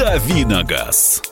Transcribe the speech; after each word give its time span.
Давиногаз. 0.00 1.22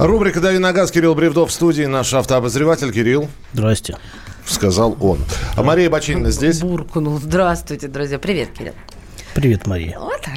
Рубрика 0.00 0.40
«Дави 0.40 0.58
на 0.58 0.72
газ». 0.72 0.90
Кирилл 0.90 1.14
Бревдов 1.14 1.50
в 1.50 1.52
студии. 1.52 1.84
Наш 1.84 2.12
автообозреватель 2.12 2.92
Кирилл. 2.92 3.28
Здрасте. 3.52 3.96
Сказал 4.44 4.96
он. 5.00 5.20
А 5.56 5.62
Мария 5.62 5.88
Бочинина 5.88 6.32
здесь. 6.32 6.60
Буркнул. 6.60 7.18
Здравствуйте, 7.18 7.86
друзья. 7.86 8.18
Привет, 8.18 8.48
Кирилл. 8.50 8.74
Привет, 9.34 9.66
Мария. 9.66 9.98
Вот 9.98 10.20
так. 10.22 10.34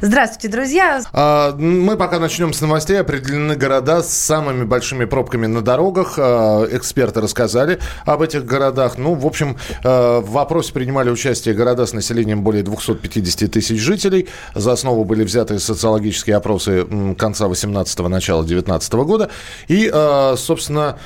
Здравствуйте, 0.00 0.48
друзья. 0.48 1.02
А, 1.12 1.54
мы 1.56 1.96
пока 1.96 2.18
начнем 2.18 2.52
с 2.52 2.60
новостей. 2.60 3.00
Определены 3.00 3.56
города 3.56 4.02
с 4.02 4.10
самыми 4.10 4.64
большими 4.64 5.04
пробками 5.04 5.46
на 5.46 5.62
дорогах. 5.62 6.14
А, 6.18 6.66
эксперты 6.70 7.20
рассказали 7.20 7.80
об 8.04 8.22
этих 8.22 8.44
городах. 8.44 8.96
Ну, 8.98 9.14
в 9.14 9.26
общем, 9.26 9.56
а, 9.82 10.20
в 10.20 10.30
вопросе 10.30 10.72
принимали 10.72 11.10
участие 11.10 11.54
города 11.54 11.86
с 11.86 11.92
населением 11.92 12.42
более 12.42 12.62
250 12.62 13.50
тысяч 13.50 13.80
жителей. 13.80 14.28
За 14.54 14.72
основу 14.72 15.04
были 15.04 15.24
взяты 15.24 15.58
социологические 15.58 16.36
опросы 16.36 16.86
конца 17.18 17.46
18-го, 17.46 18.08
начала 18.08 18.44
19 18.44 19.04
года. 19.04 19.30
И, 19.68 19.90
а, 19.92 20.36
собственно... 20.36 20.98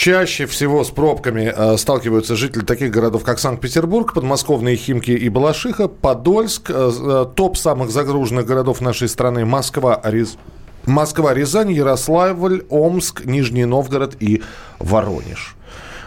Чаще 0.00 0.46
всего 0.46 0.82
с 0.82 0.88
пробками 0.88 1.52
э, 1.54 1.76
сталкиваются 1.76 2.34
жители 2.34 2.64
таких 2.64 2.90
городов, 2.90 3.22
как 3.22 3.38
Санкт-Петербург, 3.38 4.14
подмосковные 4.14 4.74
Химки 4.74 5.10
и 5.10 5.28
Балашиха, 5.28 5.88
Подольск. 5.88 6.70
Э, 6.70 6.90
э, 6.90 7.26
топ 7.36 7.58
самых 7.58 7.90
загруженных 7.90 8.46
городов 8.46 8.80
нашей 8.80 9.10
страны 9.10 9.44
Москва, 9.44 10.00
Рез... 10.02 10.38
Москва, 10.86 11.34
Рязань, 11.34 11.70
Ярославль, 11.70 12.64
Омск, 12.70 13.26
Нижний 13.26 13.66
Новгород 13.66 14.16
и 14.20 14.40
Воронеж. 14.78 15.54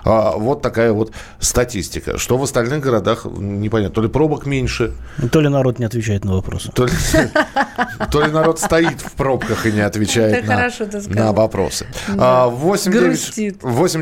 А, 0.05 0.35
вот 0.37 0.61
такая 0.61 0.91
вот 0.91 1.11
статистика. 1.39 2.17
Что 2.17 2.37
в 2.37 2.43
остальных 2.43 2.81
городах, 2.81 3.25
непонятно, 3.25 3.93
то 3.93 4.01
ли 4.01 4.09
пробок 4.09 4.45
меньше. 4.45 4.93
То 5.31 5.41
ли 5.41 5.49
народ 5.49 5.79
не 5.79 5.85
отвечает 5.85 6.25
на 6.25 6.33
вопросы. 6.33 6.71
То 6.73 6.85
ли, 6.85 6.91
то 8.11 8.21
ли 8.21 8.31
народ 8.31 8.59
стоит 8.59 9.01
в 9.01 9.11
пробках 9.13 9.65
и 9.65 9.71
не 9.71 9.81
отвечает 9.81 10.45
на, 10.45 10.69
на 11.07 11.31
вопросы. 11.31 11.87
Да. 12.15 12.47
8 12.47 12.91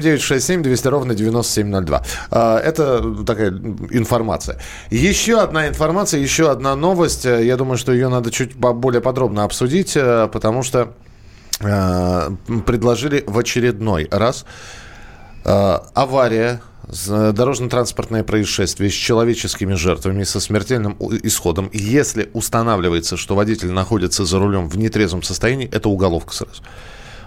9 0.01 0.21
6 0.21 0.45
7 0.45 0.63
200 0.63 0.87
ровно 0.87 1.15
9702. 1.15 2.03
А, 2.31 2.59
это 2.59 3.23
такая 3.23 3.49
информация. 3.49 4.57
Еще 4.89 5.39
одна 5.39 5.67
информация, 5.67 6.19
еще 6.19 6.51
одна 6.51 6.75
новость. 6.75 7.25
Я 7.25 7.57
думаю, 7.57 7.77
что 7.77 7.91
ее 7.91 8.09
надо 8.09 8.31
чуть 8.31 8.55
более 8.55 9.01
подробно 9.01 9.43
обсудить, 9.43 9.95
э, 9.95 10.27
потому 10.31 10.63
что 10.63 10.93
э, 11.59 12.29
предложили 12.65 13.23
в 13.27 13.37
очередной 13.37 14.07
раз 14.11 14.45
Э, 14.45 14.90
авария, 15.43 16.61
дорожно-транспортное 17.07 18.23
происшествие 18.23 18.89
с 18.89 18.93
человеческими 18.93 19.75
жертвами, 19.75 20.23
со 20.23 20.39
смертельным 20.39 20.97
исходом. 21.23 21.69
Если 21.73 22.29
устанавливается, 22.33 23.17
что 23.17 23.35
водитель 23.35 23.71
находится 23.71 24.25
за 24.25 24.39
рулем 24.39 24.69
в 24.69 24.77
нетрезвом 24.77 25.23
состоянии, 25.23 25.69
это 25.71 25.89
уголовка 25.89 26.33
сразу 26.33 26.61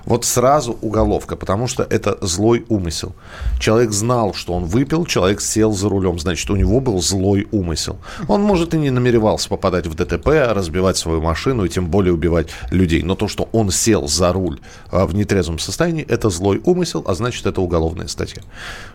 вот 0.05 0.25
сразу 0.25 0.77
уголовка, 0.81 1.37
потому 1.37 1.67
что 1.67 1.83
это 1.83 2.19
злой 2.21 2.65
умысел. 2.69 3.15
Человек 3.59 3.93
знал, 3.93 4.35
что 4.35 4.53
он 4.55 4.65
выпил, 4.65 5.07
человек 5.07 5.41
сел 5.41 5.73
за 5.73 5.89
рулем, 5.89 6.19
значит, 6.19 6.49
у 6.51 6.57
него 6.57 6.81
был 6.81 7.01
злой 7.01 7.47
умысел. 7.51 7.99
Он, 8.29 8.43
может, 8.43 8.75
и 8.75 8.79
не 8.79 8.91
намеревался 8.91 9.49
попадать 9.49 9.87
в 9.87 9.95
ДТП, 9.95 10.29
разбивать 10.51 10.97
свою 10.97 11.21
машину 11.21 11.65
и 11.65 11.69
тем 11.69 11.89
более 11.89 12.13
убивать 12.13 12.49
людей. 12.71 13.03
Но 13.03 13.15
то, 13.15 13.29
что 13.29 13.49
он 13.53 13.71
сел 13.71 14.09
за 14.09 14.33
руль 14.33 14.61
а, 14.91 15.07
в 15.07 15.15
нетрезвом 15.15 15.59
состоянии, 15.59 16.05
это 16.05 16.31
злой 16.31 16.61
умысел, 16.65 17.05
а 17.07 17.15
значит, 17.15 17.47
это 17.47 17.61
уголовная 17.61 18.09
статья. 18.09 18.43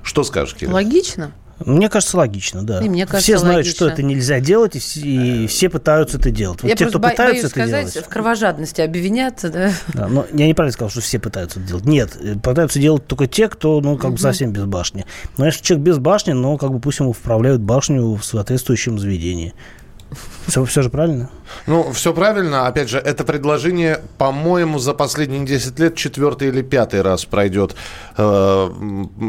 Что 0.03 0.23
скажешь, 0.23 0.55
Кирилл? 0.55 0.73
Логично. 0.73 1.31
Мне 1.59 1.89
кажется, 1.89 2.17
логично, 2.17 2.63
да. 2.63 2.79
И 2.81 2.89
мне 2.89 3.05
кажется, 3.05 3.23
все 3.23 3.37
знают, 3.37 3.57
логично. 3.57 3.75
что 3.75 3.87
это 3.89 4.03
нельзя 4.03 4.39
делать, 4.39 4.75
и, 4.75 4.79
все, 4.79 5.01
и 5.01 5.47
все 5.47 5.69
пытаются 5.69 6.17
это 6.17 6.31
делать. 6.31 6.61
Вот 6.61 6.69
я 6.69 6.75
те, 6.75 6.87
кто 6.87 6.99
бо- 6.99 7.09
пытаются 7.09 7.47
это 7.47 7.49
сказать, 7.49 7.93
делать... 7.93 8.07
в 8.07 8.09
кровожадности 8.09 8.81
обвиняться, 8.81 9.49
да? 9.49 9.71
да 9.93 10.07
но 10.07 10.25
я 10.33 10.47
неправильно 10.47 10.73
сказал, 10.73 10.89
что 10.89 11.01
все 11.01 11.19
пытаются 11.19 11.59
это 11.59 11.67
делать. 11.67 11.85
Нет, 11.85 12.17
э, 12.19 12.35
пытаются 12.35 12.79
делать 12.79 13.05
только 13.07 13.27
те, 13.27 13.47
кто, 13.49 13.81
ну, 13.81 13.97
как 13.97 14.11
бы 14.11 14.17
совсем 14.17 14.51
без 14.51 14.65
башни. 14.65 15.05
Но 15.37 15.45
если 15.45 15.63
человек 15.63 15.85
без 15.85 15.97
башни, 15.97 16.31
ну, 16.31 16.57
как 16.57 16.71
бы 16.71 16.79
пусть 16.79 16.99
ему 16.99 17.13
вправляют 17.13 17.61
башню 17.61 18.15
в 18.15 18.23
соответствующем 18.23 18.99
заведении. 18.99 19.53
Все, 20.47 20.65
все 20.65 20.81
же 20.81 20.89
правильно? 20.89 21.29
Ну, 21.67 21.91
все 21.91 22.13
правильно. 22.13 22.67
Опять 22.67 22.89
же, 22.89 22.97
это 22.97 23.23
предложение, 23.23 24.01
по-моему, 24.17 24.79
за 24.79 24.93
последние 24.93 25.45
10 25.45 25.77
лет 25.79 25.95
четвертый 25.95 26.47
или 26.47 26.61
пятый 26.61 27.01
раз 27.01 27.25
пройдет 27.25 27.75
э, 28.17 28.69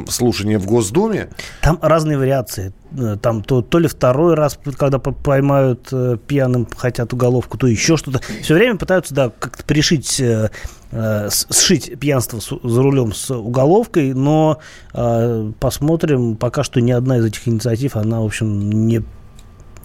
слушание 0.09 0.59
в 0.59 0.67
Госдуме. 0.67 1.29
Там 1.61 1.79
разные 1.83 2.17
вариации. 2.17 2.73
Э, 2.99 3.17
там 3.21 3.43
то, 3.43 3.61
то 3.61 3.79
ли 3.79 3.89
второй 3.89 4.35
раз, 4.35 4.59
когда 4.79 4.99
поймают 4.99 5.89
э, 5.93 6.17
пьяным, 6.27 6.67
хотят 6.75 7.13
уголовку, 7.13 7.59
то 7.59 7.67
еще 7.67 7.97
что-то. 7.99 8.21
Все 8.43 8.55
время 8.55 8.77
пытаются, 8.77 9.15
да, 9.15 9.31
как-то 9.39 9.65
пришить 9.65 10.21
э, 10.21 10.51
э 10.93 11.29
сшить 11.31 11.99
пьянство 12.01 12.41
за 12.41 12.83
рулем 12.83 13.13
с 13.13 13.31
уголовкой, 13.31 14.15
но 14.15 14.59
э, 14.95 15.53
посмотрим, 15.61 16.37
пока 16.37 16.65
что 16.65 16.81
ни 16.81 16.93
одна 16.93 17.19
из 17.19 17.27
этих 17.27 17.47
инициатив, 17.47 17.97
она, 17.97 18.21
в 18.21 18.25
общем, 18.25 18.71
не 18.71 19.03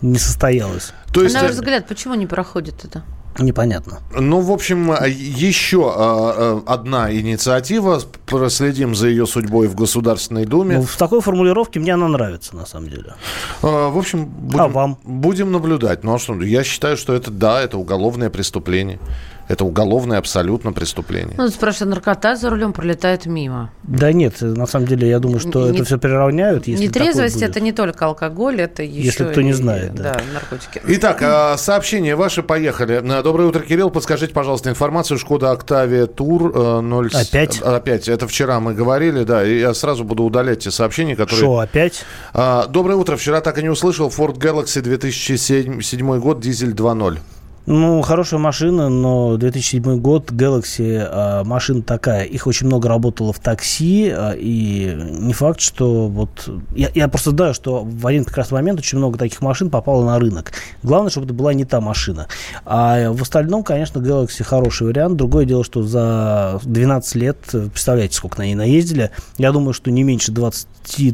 не 0.06 0.20
состоялось. 0.20 0.94
То 1.14 1.24
есть... 1.24 1.36
На 1.36 1.42
ваш 1.42 1.52
взгляд, 1.52 1.88
почему 1.88 2.16
не 2.16 2.28
проходит 2.28 2.86
это? 2.86 3.04
Непонятно. 3.38 4.00
Ну, 4.18 4.40
в 4.40 4.50
общем, 4.50 4.94
еще 5.04 5.92
а, 5.94 6.62
а, 6.68 6.74
одна 6.74 7.14
инициатива. 7.14 8.02
Проследим 8.26 8.96
за 8.96 9.10
ее 9.10 9.28
судьбой 9.28 9.68
в 9.68 9.76
Государственной 9.76 10.46
Думе. 10.46 10.78
Ну, 10.78 10.84
в 10.84 10.96
такой 10.96 11.20
формулировке 11.20 11.82
мне 11.82 11.94
она 11.94 12.08
нравится, 12.08 12.56
на 12.56 12.66
самом 12.66 12.90
деле. 12.90 13.16
А, 13.62 13.90
в 13.90 13.98
общем, 13.98 14.26
будем, 14.26 14.62
а 14.62 14.68
вам? 14.70 14.98
будем 15.04 15.52
наблюдать. 15.52 16.06
Ну, 16.06 16.14
а 16.14 16.20
что, 16.20 16.42
я 16.42 16.64
считаю, 16.64 16.96
что 16.96 17.14
это, 17.14 17.30
да, 17.30 17.62
это 17.62 17.78
уголовное 17.78 18.30
преступление. 18.30 19.00
Это 19.48 19.64
уголовное 19.64 20.18
абсолютно 20.18 20.74
преступление. 20.74 21.36
Ну, 21.38 21.48
спрашиваю, 21.50 21.90
наркота 21.92 22.36
за 22.36 22.50
рулем 22.50 22.74
пролетает 22.74 23.28
мимо. 23.28 23.72
Да 23.84 24.12
нет, 24.12 24.42
на 24.42 24.66
самом 24.66 24.88
деле, 24.88 25.08
я 25.08 25.20
думаю, 25.20 25.40
что 25.40 25.70
не, 25.70 25.76
это 25.76 25.86
все 25.86 26.00
приравняют. 26.00 26.68
Если 26.68 26.86
Нетрезвость– 26.86 27.42
это 27.44 27.60
не 27.60 27.72
только 27.72 28.06
алкоголь, 28.06 28.60
это 28.60 28.82
еще 28.82 29.06
Если 29.06 29.24
кто 29.26 29.42
не 29.42 29.54
знает, 29.54 29.94
да. 29.94 30.16
да 30.16 30.22
наркотики. 30.34 30.82
Итак, 30.88 31.20
а, 31.22 31.58
сообщения 31.58 32.16
ваши 32.16 32.42
поехали. 32.42 33.04
Доброе 33.22 33.48
утро, 33.48 33.60
Кирилл. 33.62 33.92
Подскажите, 33.92 34.34
пожалуйста, 34.34 34.70
информацию. 34.70 35.20
Шкода 35.20 35.52
Октавия 35.52 36.08
Тур 36.08 36.82
0... 36.82 37.12
Э, 37.14 37.22
опять? 37.22 37.62
Опять. 37.62 38.08
Это 38.08 38.28
вчера 38.28 38.60
мы 38.60 38.74
говорили, 38.74 39.24
да. 39.24 39.46
И 39.46 39.60
я 39.60 39.74
сразу 39.74 40.04
буду 40.04 40.24
удалять 40.24 40.64
те 40.64 40.72
сообщения, 40.72 41.16
которые... 41.16 41.38
Что, 41.38 41.60
опять? 41.60 42.04
А, 42.34 42.66
доброе 42.68 42.96
утро. 42.96 43.16
Вчера 43.16 43.42
так 43.42 43.60
и 43.60 43.62
не 43.62 43.70
услышал. 43.70 44.10
Ford 44.10 44.38
Galaxy 44.38 44.82
2007 44.82 46.20
год, 46.20 46.40
дизель 46.40 46.72
2.0. 46.72 47.20
Ну, 47.66 48.02
хорошая 48.04 48.40
машина, 48.40 48.90
но 48.90 49.38
2007 49.38 49.98
год, 50.00 50.32
Galaxy, 50.32 51.00
а, 51.02 51.44
машина 51.44 51.82
такая. 51.82 52.24
Их 52.24 52.46
очень 52.46 52.68
много 52.68 52.88
работало 52.88 53.34
в 53.34 53.40
такси, 53.40 54.10
а, 54.10 54.34
и 54.38 54.96
не 55.20 55.34
факт, 55.34 55.62
что 55.62 56.08
вот... 56.08 56.48
Я, 56.76 56.92
я 56.94 57.08
просто 57.08 57.32
знаю, 57.32 57.56
что 57.56 57.84
в 57.84 58.06
один 58.06 58.24
прекрасный 58.24 58.56
момент 58.56 58.80
очень 58.80 59.00
много 59.00 59.18
таких 59.18 59.42
машин 59.42 59.72
попало 59.72 60.06
на 60.06 60.20
рынок. 60.20 60.52
Главное, 60.84 61.10
чтобы 61.10 61.26
это 61.26 61.34
была 61.34 61.56
не 61.56 61.66
та 61.66 61.82
машина. 61.82 62.28
А 62.66 63.12
в 63.12 63.22
остальном, 63.24 63.64
конечно, 63.64 63.98
Galaxy 63.98 64.44
хороший 64.44 64.86
вариант. 64.86 65.18
Другое 65.18 65.46
дело, 65.46 65.64
что 65.64 65.82
за 65.82 66.60
12 66.64 67.16
лет, 67.16 67.38
представляете, 67.52 68.16
сколько 68.16 68.38
на 68.38 68.44
ней 68.44 68.56
наездили, 68.56 69.10
я 69.40 69.52
думаю, 69.52 69.74
что 69.74 69.90
не 69.90 70.04
меньше 70.04 70.32
20 70.32 70.68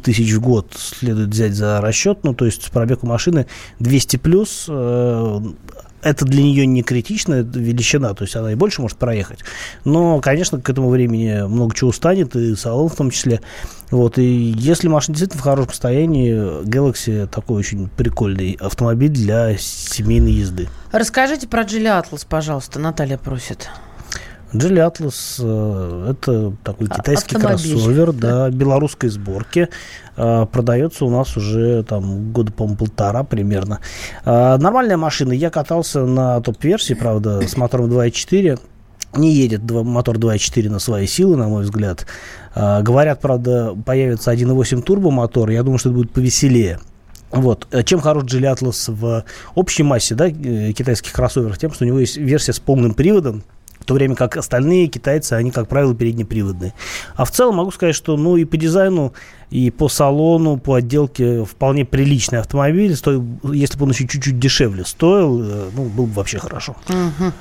тысяч 0.03 0.33
в 0.33 0.41
год 0.41 0.73
следует 0.75 1.29
взять 1.29 1.53
за 1.53 1.79
расчет. 1.79 2.19
Ну, 2.23 2.33
то 2.33 2.45
есть 2.45 2.71
пробег 2.71 3.05
у 3.05 3.07
машины 3.07 3.45
200 3.79 4.17
плюс, 4.17 4.65
э, 4.67 5.39
это 6.01 6.25
для 6.25 6.43
нее 6.43 6.65
не 6.65 6.83
критичная 6.83 7.43
величина, 7.43 8.13
то 8.13 8.23
есть 8.23 8.35
она 8.35 8.51
и 8.51 8.55
больше 8.55 8.81
может 8.81 8.97
проехать. 8.97 9.39
Но, 9.85 10.19
конечно, 10.19 10.59
к 10.59 10.69
этому 10.69 10.89
времени 10.89 11.43
много 11.47 11.75
чего 11.75 11.89
устанет, 11.89 12.35
и 12.35 12.55
салон 12.55 12.89
в 12.89 12.95
том 12.95 13.11
числе. 13.11 13.41
Вот, 13.89 14.17
и 14.17 14.23
если 14.23 14.87
машина 14.87 15.15
действительно 15.15 15.41
в 15.41 15.43
хорошем 15.43 15.69
состоянии, 15.69 16.63
Galaxy 16.63 17.27
такой 17.27 17.59
очень 17.59 17.89
прикольный 17.89 18.57
автомобиль 18.59 19.09
для 19.09 19.57
семейной 19.57 20.31
езды. 20.31 20.69
Расскажите 20.91 21.47
про 21.47 21.63
Geely 21.63 22.03
Atlas, 22.03 22.25
пожалуйста, 22.27 22.79
Наталья 22.79 23.17
просит. 23.17 23.69
Geely 24.53 24.85
Atlas 24.85 25.39
э, 25.39 26.11
это 26.11 26.53
такой 26.63 26.87
а, 26.89 26.97
китайский 26.97 27.37
Автомобиль. 27.37 27.71
кроссовер, 27.71 28.11
да, 28.11 28.49
белорусской 28.49 29.09
сборки. 29.09 29.69
Э, 30.17 30.45
продается 30.51 31.05
у 31.05 31.09
нас 31.09 31.37
уже 31.37 31.83
там 31.83 32.33
года, 32.33 32.51
по-моему, 32.51 32.77
полтора 32.77 33.23
примерно. 33.23 33.79
Э, 34.25 34.57
нормальная 34.57 34.97
машина. 34.97 35.31
Я 35.31 35.49
катался 35.49 36.05
на 36.05 36.41
топ-версии, 36.41 36.93
правда, 36.93 37.47
с 37.47 37.55
мотором 37.55 37.89
2.4. 37.89 38.59
Не 39.15 39.33
едет 39.33 39.69
мотор 39.69 40.17
2.4 40.17 40.69
на 40.69 40.79
свои 40.79 41.05
силы, 41.05 41.35
на 41.35 41.47
мой 41.49 41.63
взгляд. 41.63 42.05
Говорят, 42.55 43.19
правда, 43.19 43.75
появится 43.85 44.31
1.8 44.31 44.81
турбомотор. 44.83 45.49
Я 45.49 45.63
думаю, 45.63 45.79
что 45.79 45.89
это 45.89 45.97
будет 45.97 46.11
повеселее. 46.11 46.79
Вот. 47.29 47.67
Чем 47.83 47.99
хорош 47.99 48.23
Geely 48.23 48.55
Atlas 48.55 48.89
в 48.89 49.25
общей 49.53 49.83
массе 49.83 50.15
да, 50.15 50.29
китайских 50.29 51.11
кроссоверов? 51.11 51.57
Тем, 51.57 51.73
что 51.73 51.83
у 51.83 51.87
него 51.87 51.99
есть 51.99 52.15
версия 52.15 52.53
с 52.53 52.59
полным 52.59 52.93
приводом, 52.93 53.43
в 53.81 53.85
то 53.85 53.95
время 53.95 54.15
как 54.15 54.37
остальные 54.37 54.87
китайцы, 54.87 55.33
они, 55.33 55.51
как 55.51 55.67
правило, 55.67 55.95
переднеприводные. 55.95 56.73
А 57.15 57.25
в 57.25 57.31
целом 57.31 57.55
могу 57.55 57.71
сказать, 57.71 57.95
что 57.95 58.15
ну 58.15 58.37
и 58.37 58.45
по 58.45 58.55
дизайну, 58.55 59.13
и 59.49 59.69
по 59.71 59.89
салону, 59.89 60.57
по 60.57 60.75
отделке 60.75 61.43
вполне 61.43 61.83
приличный 61.83 62.39
автомобиль. 62.39 62.95
Стоил, 62.95 63.25
если 63.51 63.77
бы 63.77 63.85
он 63.85 63.91
еще 63.91 64.07
чуть-чуть 64.07 64.39
дешевле 64.39 64.85
стоил, 64.85 65.41
э, 65.43 65.69
ну, 65.75 65.85
был 65.85 66.05
бы 66.05 66.13
вообще 66.13 66.39
хорошо. 66.39 66.75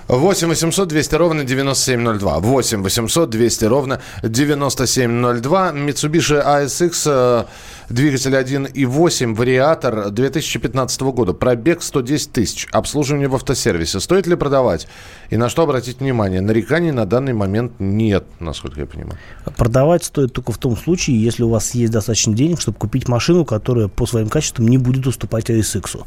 8 0.09 0.49
800 0.49 0.89
200 0.89 1.15
ровно 1.15 1.45
9702. 1.45 2.41
8 2.41 2.83
800 2.83 3.31
200 3.31 3.65
ровно 3.67 4.01
9702. 4.23 5.73
Mitsubishi 5.73 6.45
ASX 6.45 7.47
Двигатель 7.91 8.37
1.8, 8.37 9.35
вариатор 9.35 10.11
2015 10.13 11.01
года. 11.01 11.33
Пробег 11.33 11.83
110 11.83 12.31
тысяч. 12.31 12.69
Обслуживание 12.71 13.27
в 13.27 13.35
автосервисе. 13.35 13.99
Стоит 13.99 14.29
ли 14.29 14.37
продавать? 14.37 14.87
И 15.31 15.37
на 15.37 15.49
что 15.49 15.63
обратить 15.63 15.99
внимание? 15.99 16.41
Нареканий 16.41 16.93
на 16.93 17.05
данный 17.05 17.33
момент 17.33 17.73
нет, 17.81 18.27
насколько 18.39 18.79
я 18.79 18.87
понимаю. 18.87 19.19
Продавать 19.57 20.05
стоит 20.05 20.33
только 20.33 20.53
в 20.53 20.59
том 20.59 20.77
случае, 20.77 21.21
если 21.21 21.43
у 21.43 21.49
вас 21.49 21.75
есть 21.75 21.91
достаточно 21.91 22.33
денег, 22.33 22.61
чтобы 22.61 22.79
купить 22.79 23.09
машину, 23.09 23.45
которая 23.45 23.89
по 23.89 24.07
своим 24.07 24.29
качествам 24.29 24.69
не 24.69 24.79
будет 24.79 25.09
уступать 25.09 25.51
ASX. 25.51 26.05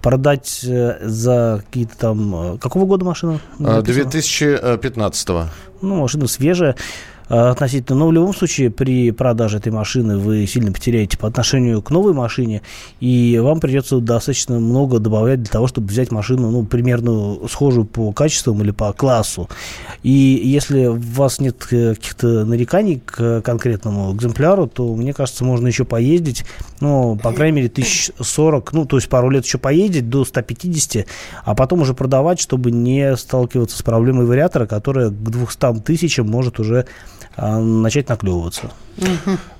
Продать 0.00 0.64
э, 0.64 0.98
за 1.02 1.62
какие-то 1.66 1.98
там... 1.98 2.54
Э, 2.54 2.58
какого 2.58 2.86
года 2.86 3.04
машина? 3.04 3.40
2015. 3.58 5.28
Ну, 5.82 5.96
машина 6.00 6.28
свежая. 6.28 6.76
Э, 7.28 7.50
относительно. 7.50 7.98
Но 7.98 8.08
в 8.08 8.12
любом 8.12 8.34
случае 8.34 8.70
при 8.70 9.10
продаже 9.10 9.58
этой 9.58 9.72
машины 9.72 10.16
вы 10.16 10.46
сильно 10.46 10.70
потеряете 10.70 11.18
по 11.18 11.26
отношению 11.26 11.82
к 11.82 11.90
новой 11.90 12.12
машине, 12.12 12.62
и 13.00 13.38
вам 13.42 13.58
придется 13.58 13.98
достаточно 13.98 14.60
много 14.60 15.00
добавлять 15.00 15.42
для 15.42 15.50
того, 15.50 15.66
чтобы 15.66 15.88
взять 15.88 16.12
машину, 16.12 16.50
ну, 16.50 16.64
примерно 16.64 17.48
схожую 17.48 17.84
по 17.84 18.12
качествам 18.12 18.62
или 18.62 18.70
по 18.70 18.92
классу. 18.92 19.48
И 20.04 20.10
если 20.10 20.86
у 20.86 20.98
вас 20.98 21.40
нет 21.40 21.66
э, 21.72 21.94
каких-то 21.94 22.44
нареканий 22.44 23.02
к 23.04 23.40
конкретному 23.40 24.14
экземпляру, 24.14 24.68
то, 24.68 24.94
мне 24.94 25.12
кажется, 25.12 25.44
можно 25.44 25.66
еще 25.66 25.84
поездить, 25.84 26.44
ну, 26.80 27.18
по 27.20 27.32
крайней 27.32 27.56
мере, 27.56 27.68
1040, 27.68 28.72
ну, 28.72 28.84
то 28.84 28.96
есть 28.98 29.08
пару 29.08 29.30
лет 29.30 29.44
еще 29.44 29.58
поездить 29.58 30.08
до 30.08 30.24
150, 30.24 31.06
а 31.44 31.54
потом 31.56 31.80
уже 31.80 31.92
продавать, 31.92 32.38
чтобы 32.38 32.70
не 32.70 33.16
сталкиваться 33.16 33.76
с 33.76 33.82
проблемой 33.82 34.26
вариатора, 34.26 34.66
которая 34.66 35.08
к 35.10 35.14
200 35.14 35.80
тысячам 35.80 36.28
может 36.28 36.60
уже 36.60 36.86
начать 37.36 38.08
наклевываться. 38.08 38.70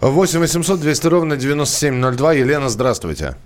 8 0.00 0.40
800 0.40 0.81
200 0.81 1.06
ровно 1.06 1.37
9702. 1.37 2.32
Елена, 2.32 2.69
здравствуйте. 2.69 3.37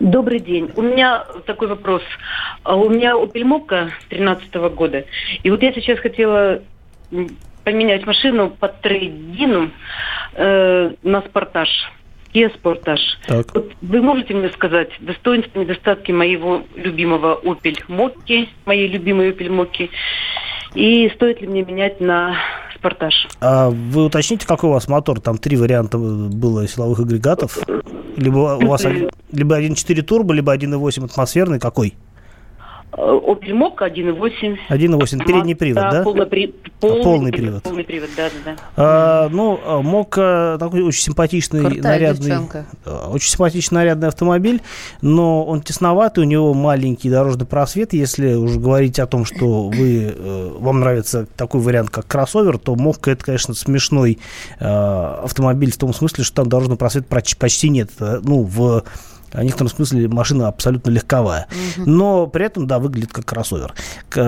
Добрый 0.00 0.40
день. 0.40 0.70
У 0.76 0.82
меня 0.82 1.24
такой 1.46 1.68
вопрос. 1.68 2.02
А, 2.62 2.76
у 2.76 2.88
меня 2.88 3.12
Opel 3.12 3.42
Mokka 3.42 3.90
13 4.08 4.54
года. 4.74 5.04
И 5.42 5.50
вот 5.50 5.62
я 5.62 5.72
сейчас 5.72 5.98
хотела 5.98 6.62
поменять 7.64 8.06
машину 8.06 8.50
под 8.50 8.80
трейдину 8.80 9.70
э, 10.34 10.90
на 11.02 11.20
спортаж. 11.22 11.68
Kia 12.34 12.52
Sportage. 12.54 13.00
Так. 13.26 13.54
Вот 13.54 13.72
вы 13.80 14.02
можете 14.02 14.34
мне 14.34 14.50
сказать 14.50 14.90
достоинства, 15.00 15.60
недостатки 15.60 16.12
моего 16.12 16.62
любимого 16.76 17.40
Opel 17.42 17.78
Mokka, 17.88 18.48
моей 18.66 18.88
любимой 18.88 19.30
Opel 19.30 19.48
Mokka, 19.48 19.88
и 20.74 21.10
стоит 21.14 21.40
ли 21.40 21.46
мне 21.46 21.62
менять 21.62 22.00
на 22.00 22.36
Спартаж. 22.78 23.28
А 23.40 23.70
вы 23.70 24.04
уточните, 24.04 24.46
какой 24.46 24.70
у 24.70 24.72
вас 24.72 24.88
мотор? 24.88 25.20
Там 25.20 25.38
три 25.38 25.56
варианта 25.56 25.98
было 25.98 26.66
силовых 26.66 27.00
агрегатов. 27.00 27.58
Либо 28.16 28.58
у 28.62 28.66
вас 28.66 28.84
либо 29.32 29.60
1.4 29.60 30.02
турбо, 30.02 30.32
либо 30.32 30.54
1.8 30.54 31.04
атмосферный. 31.04 31.58
Какой? 31.58 31.94
Opel 32.90 33.52
Mokka 33.52 33.86
1.8. 33.86 34.56
1.8, 34.70 35.24
передний 35.24 35.54
привод, 35.54 35.82
да? 35.90 36.02
Полный, 36.02 36.26
при... 36.26 36.54
полный, 36.80 37.02
полный 37.02 37.32
привод. 37.32 37.62
Полный 37.62 37.84
привод, 37.84 38.08
да, 38.16 38.28
да, 38.44 38.52
да. 38.52 38.56
А, 38.76 39.28
ну, 39.28 39.60
Mokka 39.82 40.58
такой 40.58 40.82
очень 40.82 41.02
симпатичный, 41.02 41.60
Крутая 41.60 41.82
нарядный, 41.82 42.30
девчонка. 42.30 42.66
очень 43.10 43.30
симпатичный 43.30 43.76
нарядный 43.76 44.08
автомобиль, 44.08 44.62
но 45.02 45.44
он 45.44 45.60
тесноватый, 45.60 46.24
у 46.24 46.26
него 46.26 46.54
маленький 46.54 47.10
дорожный 47.10 47.46
просвет. 47.46 47.92
Если 47.92 48.34
уже 48.34 48.58
говорить 48.58 48.98
о 48.98 49.06
том, 49.06 49.26
что 49.26 49.68
вы, 49.68 50.14
э, 50.16 50.52
вам 50.58 50.80
нравится 50.80 51.26
такой 51.36 51.60
вариант, 51.60 51.90
как 51.90 52.06
кроссовер, 52.06 52.58
то 52.58 52.74
Mokka 52.74 53.12
это, 53.12 53.24
конечно, 53.24 53.52
смешной 53.54 54.18
э, 54.58 54.64
автомобиль 54.64 55.72
в 55.72 55.76
том 55.76 55.92
смысле, 55.92 56.24
что 56.24 56.36
там 56.36 56.48
дорожный 56.48 56.76
просвет 56.76 57.06
почти 57.06 57.68
нет. 57.68 57.90
Ну, 57.98 58.42
в 58.44 58.82
в 59.32 59.42
некотором 59.42 59.70
смысле 59.70 60.08
машина 60.08 60.48
абсолютно 60.48 60.90
легковая. 60.90 61.46
Угу. 61.76 61.90
Но 61.90 62.26
при 62.26 62.46
этом, 62.46 62.66
да, 62.66 62.78
выглядит 62.78 63.12
как 63.12 63.24
кроссовер. 63.24 63.74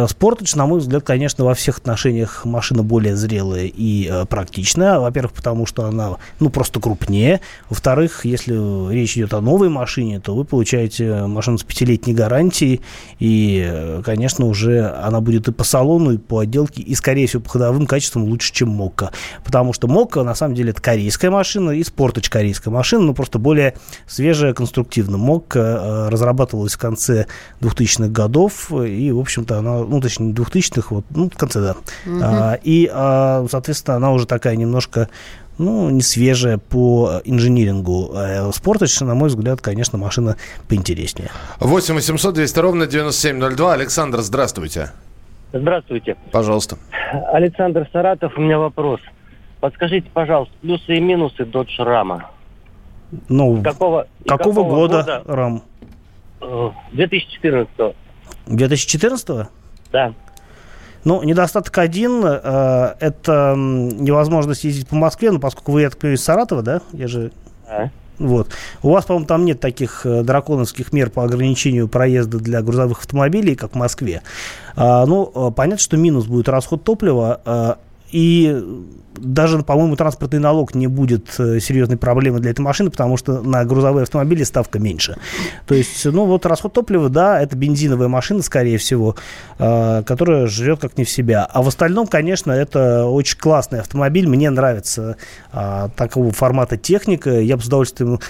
Спортыч, 0.09 0.55
на 0.55 0.67
мой 0.67 0.81
взгляд, 0.81 1.05
конечно, 1.05 1.45
во 1.45 1.55
всех 1.55 1.79
отношениях 1.79 2.45
машина 2.45 2.83
более 2.83 3.17
зрелая 3.17 3.65
и 3.65 4.09
э, 4.11 4.27
практичная. 4.27 4.99
Во-первых, 4.99 5.33
потому 5.33 5.67
что 5.67 5.87
она, 5.87 6.17
ну, 6.39 6.51
просто 6.51 6.81
крупнее. 6.81 7.41
Во-вторых, 7.69 8.25
если 8.25 8.93
речь 8.93 9.17
идет 9.17 9.33
о 9.35 9.41
новой 9.41 9.69
машине, 9.69 10.21
то 10.21 10.35
вы 10.35 10.45
получаете 10.45 11.27
машину 11.27 11.59
с 11.59 11.63
пятилетней 11.63 12.15
гарантией. 12.15 12.81
И, 13.19 13.65
э, 13.67 14.03
конечно, 14.05 14.47
уже 14.47 14.89
она 14.89 15.21
будет 15.21 15.49
и 15.49 15.53
по 15.53 15.65
салону, 15.65 16.13
и 16.13 16.19
по 16.19 16.41
отделке, 16.41 16.83
и, 16.83 16.95
скорее 16.95 17.27
всего, 17.27 17.43
по 17.43 17.51
ходовым 17.51 17.87
качествам 17.87 18.25
лучше, 18.25 18.53
чем 18.53 18.69
Мокка. 18.69 19.13
Потому 19.45 19.73
что 19.73 19.89
Мокка, 19.89 20.23
на 20.23 20.35
самом 20.35 20.55
деле, 20.55 20.71
это 20.71 20.83
корейская 20.83 21.31
машина, 21.31 21.71
и 21.71 21.83
Спортыч 21.83 22.29
корейская 22.29 22.71
машина, 22.71 23.05
но 23.05 23.15
просто 23.15 23.39
более 23.39 23.75
свежая 24.07 24.53
конструкция 24.53 24.90
конструктивно. 24.91 25.19
МОК 25.19 25.57
э, 25.57 26.09
разрабатывалась 26.09 26.75
в 26.75 26.79
конце 26.79 27.27
2000-х 27.61 28.09
годов, 28.09 28.73
и, 28.73 29.13
в 29.13 29.19
общем-то, 29.19 29.59
она, 29.59 29.79
ну, 29.79 30.01
точнее, 30.01 30.33
2000-х, 30.33 30.95
вот, 30.95 31.05
ну, 31.11 31.31
в 31.31 31.37
конце, 31.37 31.61
да. 31.61 31.71
Угу. 32.07 32.21
А, 32.23 32.59
и, 32.63 32.91
а, 32.93 33.47
соответственно, 33.51 33.97
она 33.97 34.13
уже 34.13 34.27
такая 34.27 34.57
немножко 34.57 35.09
ну, 35.59 35.91
не 35.91 36.01
свежая 36.01 36.57
по 36.57 37.21
инжинирингу. 37.25 38.13
А 38.15 38.51
Спортач, 38.51 38.99
на 39.01 39.15
мой 39.15 39.29
взгляд, 39.29 39.61
конечно, 39.61 39.99
машина 39.99 40.37
поинтереснее. 40.69 41.29
8 41.59 41.95
800 41.95 42.35
200 42.35 42.59
ровно 42.61 42.87
9702. 42.87 43.75
Александр, 43.75 44.21
здравствуйте. 44.21 44.93
Здравствуйте. 45.53 46.17
Пожалуйста. 46.33 46.79
Александр 47.31 47.87
Саратов, 47.93 48.39
у 48.39 48.41
меня 48.41 48.59
вопрос. 48.59 49.01
Подскажите, 49.61 50.09
пожалуйста, 50.15 50.55
плюсы 50.63 50.97
и 50.97 51.01
минусы 51.01 51.43
Dodge 51.43 51.77
Ram. 51.79 52.23
Ну, 53.29 53.63
какого, 53.63 54.07
какого, 54.27 54.55
какого 54.55 54.69
года, 54.69 55.23
года 55.27 55.63
RAM? 56.41 56.73
2014. 56.93 57.97
2014? 58.47 59.49
Да. 59.93 60.15
Ну, 61.05 61.23
недостаток 61.23 61.77
один 61.79 62.23
э,– 62.25 62.95
это 63.01 63.55
невозможность 63.57 64.65
ездить 64.65 64.89
по 64.89 64.97
Москве, 64.97 65.31
ну, 65.31 65.41
поскольку 65.41 65.73
вы, 65.73 65.83
я 65.83 65.91
так 65.91 65.99
понимаю, 65.99 66.19
из 66.19 66.25
Саратова, 66.25 66.63
да? 66.63 66.83
Я 66.93 67.09
же... 67.09 67.33
Да. 67.67 67.91
Вот. 68.19 68.51
У 68.83 68.91
вас, 68.91 69.07
по-моему, 69.07 69.27
там 69.27 69.47
нет 69.47 69.61
таких 69.61 70.05
э, 70.05 70.23
драконовских 70.23 70.93
мер 70.93 71.09
по 71.09 71.25
ограничению 71.25 71.89
проезда 71.89 72.39
для 72.39 72.61
грузовых 72.61 72.99
автомобилей, 72.99 73.55
как 73.57 73.73
в 73.73 73.77
Москве. 73.77 74.21
А, 74.77 75.07
ну, 75.07 75.33
э, 75.35 75.53
понятно, 75.53 75.83
что 75.83 75.97
минус 75.97 76.27
будет 76.27 76.51
расход 76.51 76.85
топлива. 76.85 77.41
А, 77.47 77.79
и 78.13 78.65
даже, 79.21 79.63
по-моему, 79.63 79.97
транспортный 79.97 80.39
налог 80.39 80.75
не 80.75 80.87
будет 80.87 81.39
э, 81.39 81.61
серьезной 81.61 81.97
проблемой 81.97 82.41
для 82.41 82.53
этой 82.53 82.61
машины, 82.61 82.91
потому 82.91 83.17
что 83.17 83.43
на 83.43 83.65
грузовые 83.65 84.05
автомобили 84.05 84.45
ставка 84.45 84.79
меньше. 84.79 85.17
То 85.67 85.75
есть, 85.75 86.05
ну 86.07 86.25
вот 86.25 86.47
расход 86.47 86.73
топлива, 86.73 87.09
да, 87.09 87.41
это 87.41 87.57
бензиновая 87.57 88.09
машина, 88.09 88.43
скорее 88.43 88.79
всего, 88.79 89.17
э, 89.59 90.03
которая 90.07 90.47
живет 90.47 90.81
как 90.81 90.97
не 90.97 91.05
в 91.05 91.11
себя. 91.11 91.45
А 91.45 91.63
в 91.63 91.69
остальном, 91.69 92.07
конечно, 92.07 92.53
это 92.53 93.07
очень 93.07 93.39
классный 93.39 93.81
автомобиль. 93.81 94.27
Мне 94.27 94.49
нравится 94.51 95.17
э, 95.53 95.89
такого 95.97 96.31
формата 96.33 96.77
техника. 96.77 97.41
Я 97.41 97.57
бы 97.57 97.63
с 97.63 97.67
удовольствием 97.67 98.21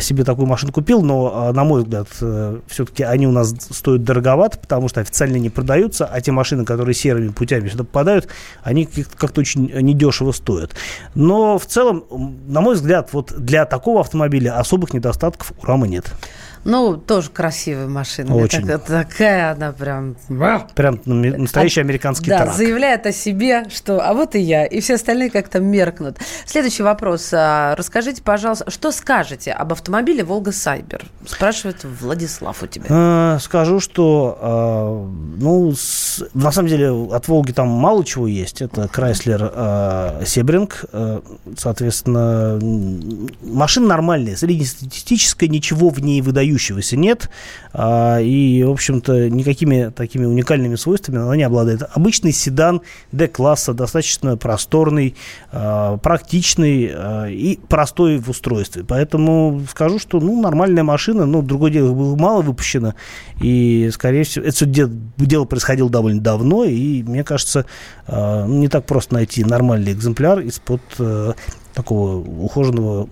себе 0.00 0.24
такую 0.24 0.46
машину 0.46 0.72
купил, 0.72 1.02
но, 1.02 1.52
на 1.52 1.64
мой 1.64 1.82
взгляд, 1.82 2.08
все-таки 2.66 3.02
они 3.02 3.26
у 3.26 3.32
нас 3.32 3.54
стоят 3.70 4.04
дороговато, 4.04 4.58
потому 4.58 4.88
что 4.88 5.00
официально 5.00 5.36
не 5.36 5.48
продаются, 5.48 6.06
а 6.06 6.20
те 6.20 6.32
машины, 6.32 6.64
которые 6.64 6.94
серыми 6.94 7.28
путями 7.28 7.68
сюда 7.68 7.84
попадают, 7.84 8.28
они 8.62 8.86
как-то 8.86 9.40
очень 9.40 9.70
недешево 9.80 10.32
стоят. 10.32 10.74
Но 11.14 11.58
в 11.58 11.66
целом, 11.66 12.04
на 12.46 12.60
мой 12.60 12.74
взгляд, 12.74 13.10
вот 13.12 13.32
для 13.32 13.64
такого 13.64 14.00
автомобиля 14.00 14.58
особых 14.58 14.92
недостатков 14.92 15.52
у 15.62 15.66
рамы 15.66 15.88
нет. 15.88 16.12
Ну, 16.64 16.96
тоже 16.96 17.30
красивая 17.30 17.86
машина. 17.86 18.34
Очень. 18.34 18.66
Так, 18.66 18.84
такая 18.84 19.52
она 19.52 19.72
прям... 19.72 20.16
Прям 20.74 21.00
настоящий 21.04 21.80
американский 21.80 22.28
да, 22.28 22.44
трак. 22.44 22.54
заявляет 22.54 23.06
о 23.06 23.12
себе, 23.12 23.64
что 23.70 24.00
а 24.00 24.12
вот 24.12 24.34
и 24.34 24.40
я, 24.40 24.66
и 24.66 24.80
все 24.80 24.94
остальные 24.94 25.30
как-то 25.30 25.60
меркнут. 25.60 26.18
Следующий 26.44 26.82
вопрос. 26.82 27.30
А, 27.32 27.74
расскажите, 27.76 28.22
пожалуйста, 28.22 28.70
что 28.70 28.92
скажете 28.92 29.52
об 29.52 29.72
автомобиле 29.72 30.22
«Волга 30.22 30.52
Сайбер»? 30.52 31.04
Спрашивает 31.26 31.84
Владислав 31.84 32.62
у 32.62 32.66
тебя. 32.66 32.86
А, 32.90 33.38
скажу, 33.40 33.80
что, 33.80 34.38
а, 34.40 35.08
ну, 35.38 35.74
на 36.34 36.52
самом 36.52 36.68
деле 36.68 36.90
от 36.90 37.26
«Волги» 37.28 37.52
там 37.52 37.68
мало 37.68 38.04
чего 38.04 38.26
есть. 38.26 38.60
Это 38.60 38.88
а, 38.92 40.22
Себринг. 40.26 40.84
А, 40.92 41.22
соответственно, 41.56 42.58
машина 43.42 43.86
нормальная, 43.88 44.36
среднестатистическая, 44.36 45.48
ничего 45.48 45.88
в 45.88 46.00
ней 46.00 46.20
выдает 46.20 46.49
выдающегося 46.50 46.96
нет. 46.96 47.30
А, 47.72 48.18
и, 48.20 48.62
в 48.62 48.70
общем-то, 48.70 49.30
никакими 49.30 49.90
такими 49.90 50.24
уникальными 50.24 50.74
свойствами 50.76 51.18
она 51.18 51.36
не 51.36 51.42
обладает. 51.42 51.82
Обычный 51.94 52.32
седан 52.32 52.82
D-класса, 53.12 53.72
достаточно 53.74 54.36
просторный, 54.36 55.14
а, 55.52 55.96
практичный 55.98 56.90
а, 56.92 57.26
и 57.26 57.58
простой 57.68 58.18
в 58.18 58.28
устройстве. 58.28 58.84
Поэтому 58.84 59.62
скажу, 59.70 59.98
что 59.98 60.20
ну, 60.20 60.40
нормальная 60.40 60.84
машина, 60.84 61.26
но 61.26 61.42
другое 61.42 61.70
дело, 61.70 61.92
было 61.92 62.16
мало 62.16 62.42
выпущено. 62.42 62.94
И, 63.40 63.90
скорее 63.92 64.24
всего, 64.24 64.44
это 64.44 64.66
дело, 64.66 64.90
дело 65.16 65.44
происходило 65.44 65.88
довольно 65.88 66.20
давно. 66.20 66.64
И, 66.64 67.02
мне 67.02 67.24
кажется, 67.24 67.66
не 68.08 68.68
так 68.68 68.86
просто 68.86 69.14
найти 69.14 69.44
нормальный 69.44 69.92
экземпляр 69.92 70.40
из-под 70.40 70.82
такого 71.74 72.16
ухоженного 72.16 73.08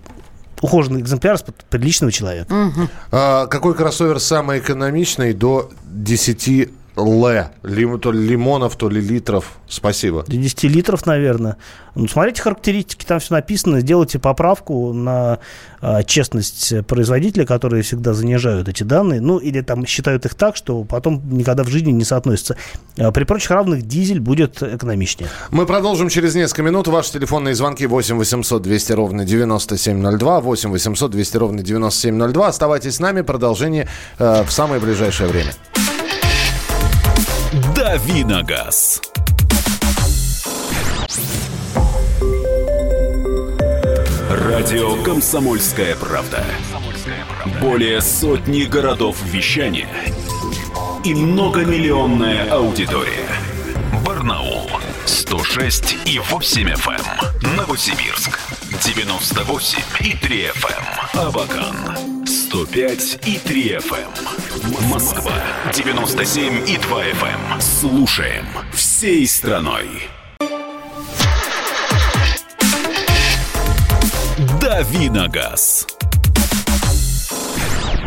ухоженный 0.61 1.01
экземпляр 1.01 1.39
с 1.39 1.45
приличного 1.71 2.13
человека. 2.13 2.53
Угу. 2.53 2.89
А, 3.13 3.47
какой 3.47 3.75
кроссовер 3.75 4.21
самый 4.21 4.59
экономичный 4.59 5.33
до 5.33 5.71
10 5.85 6.71
Л. 6.99 7.29
Лим, 7.63 7.99
то 8.01 8.13
ли 8.13 8.27
лимонов, 8.27 8.77
то 8.77 8.89
ли 8.89 9.01
литров. 9.01 9.59
Спасибо. 9.69 10.25
До 10.27 10.37
10 10.37 10.65
литров, 10.65 11.07
наверное. 11.07 11.57
Ну, 11.95 12.07
смотрите 12.09 12.43
характеристики, 12.43 13.05
там 13.05 13.19
все 13.19 13.35
написано. 13.35 13.81
Сделайте 13.81 14.19
поправку 14.19 14.93
на 14.93 15.39
а, 15.81 16.03
честность 16.03 16.87
производителя, 16.87 17.45
которые 17.45 17.83
всегда 17.83 18.15
занижают 18.15 18.69
эти 18.69 18.83
данные. 18.83 19.21
Ну, 19.21 19.39
или 19.39 19.61
там 19.61 19.87
считают 19.87 20.25
их 20.27 20.35
так, 20.35 20.57
что 20.57 20.85
потом 20.85 21.23
никогда 21.31 21.65
в 21.65 21.69
жизни 21.69 21.91
не 21.91 22.05
соотносятся. 22.05 22.57
А, 22.99 23.11
при 23.11 23.25
прочих 23.25 23.51
равных 23.51 23.83
дизель 23.83 24.21
будет 24.21 24.63
экономичнее. 24.63 25.29
Мы 25.51 25.67
продолжим 25.67 26.09
через 26.09 26.35
несколько 26.35 26.63
минут. 26.63 26.89
Ваши 26.89 27.13
телефонные 27.13 27.55
звонки 27.55 27.87
8 27.87 28.17
800 28.17 28.63
200 28.63 28.93
ровно 28.93 29.25
9702. 29.25 30.41
8 30.41 30.71
800 30.71 31.11
200 31.11 31.37
ровно 31.37 31.63
9702. 31.63 32.47
Оставайтесь 32.49 32.97
с 32.97 33.01
нами. 33.01 33.23
Продолжение 33.23 33.89
э, 34.19 34.45
в 34.45 34.53
самое 34.53 34.81
ближайшее 34.81 35.29
время. 35.29 35.53
Давиногаз. 37.91 39.01
Радио 44.29 45.03
Комсомольская 45.03 45.97
правда". 45.97 46.45
Более 47.63 48.03
сотни 48.03 48.65
городов 48.65 49.17
вещания 49.25 49.89
и 51.03 51.15
многомиллионная 51.15 52.51
аудитория. 52.51 53.27
Барнаул 54.05 54.71
106 55.07 55.97
и 56.05 56.19
8 56.19 56.69
FM. 56.69 57.01
Эм. 57.43 57.57
Новосибирск 57.57 58.39
98 58.85 59.79
и 60.01 60.15
3 60.15 60.43
FM. 60.49 60.85
Эм. 61.15 61.27
Абакан 61.27 62.08
105 62.49 63.19
и 63.27 63.39
3 63.39 63.77
FM. 63.77 64.09
Эм. 64.83 64.89
Москва 64.89 65.35
97 65.75 66.67
и 66.67 66.79
2 66.79 67.05
FM. 67.05 67.61
Слушаем 67.61 68.47
всей 68.73 69.27
страной. 69.27 70.09
Давиногаз. 74.63 75.98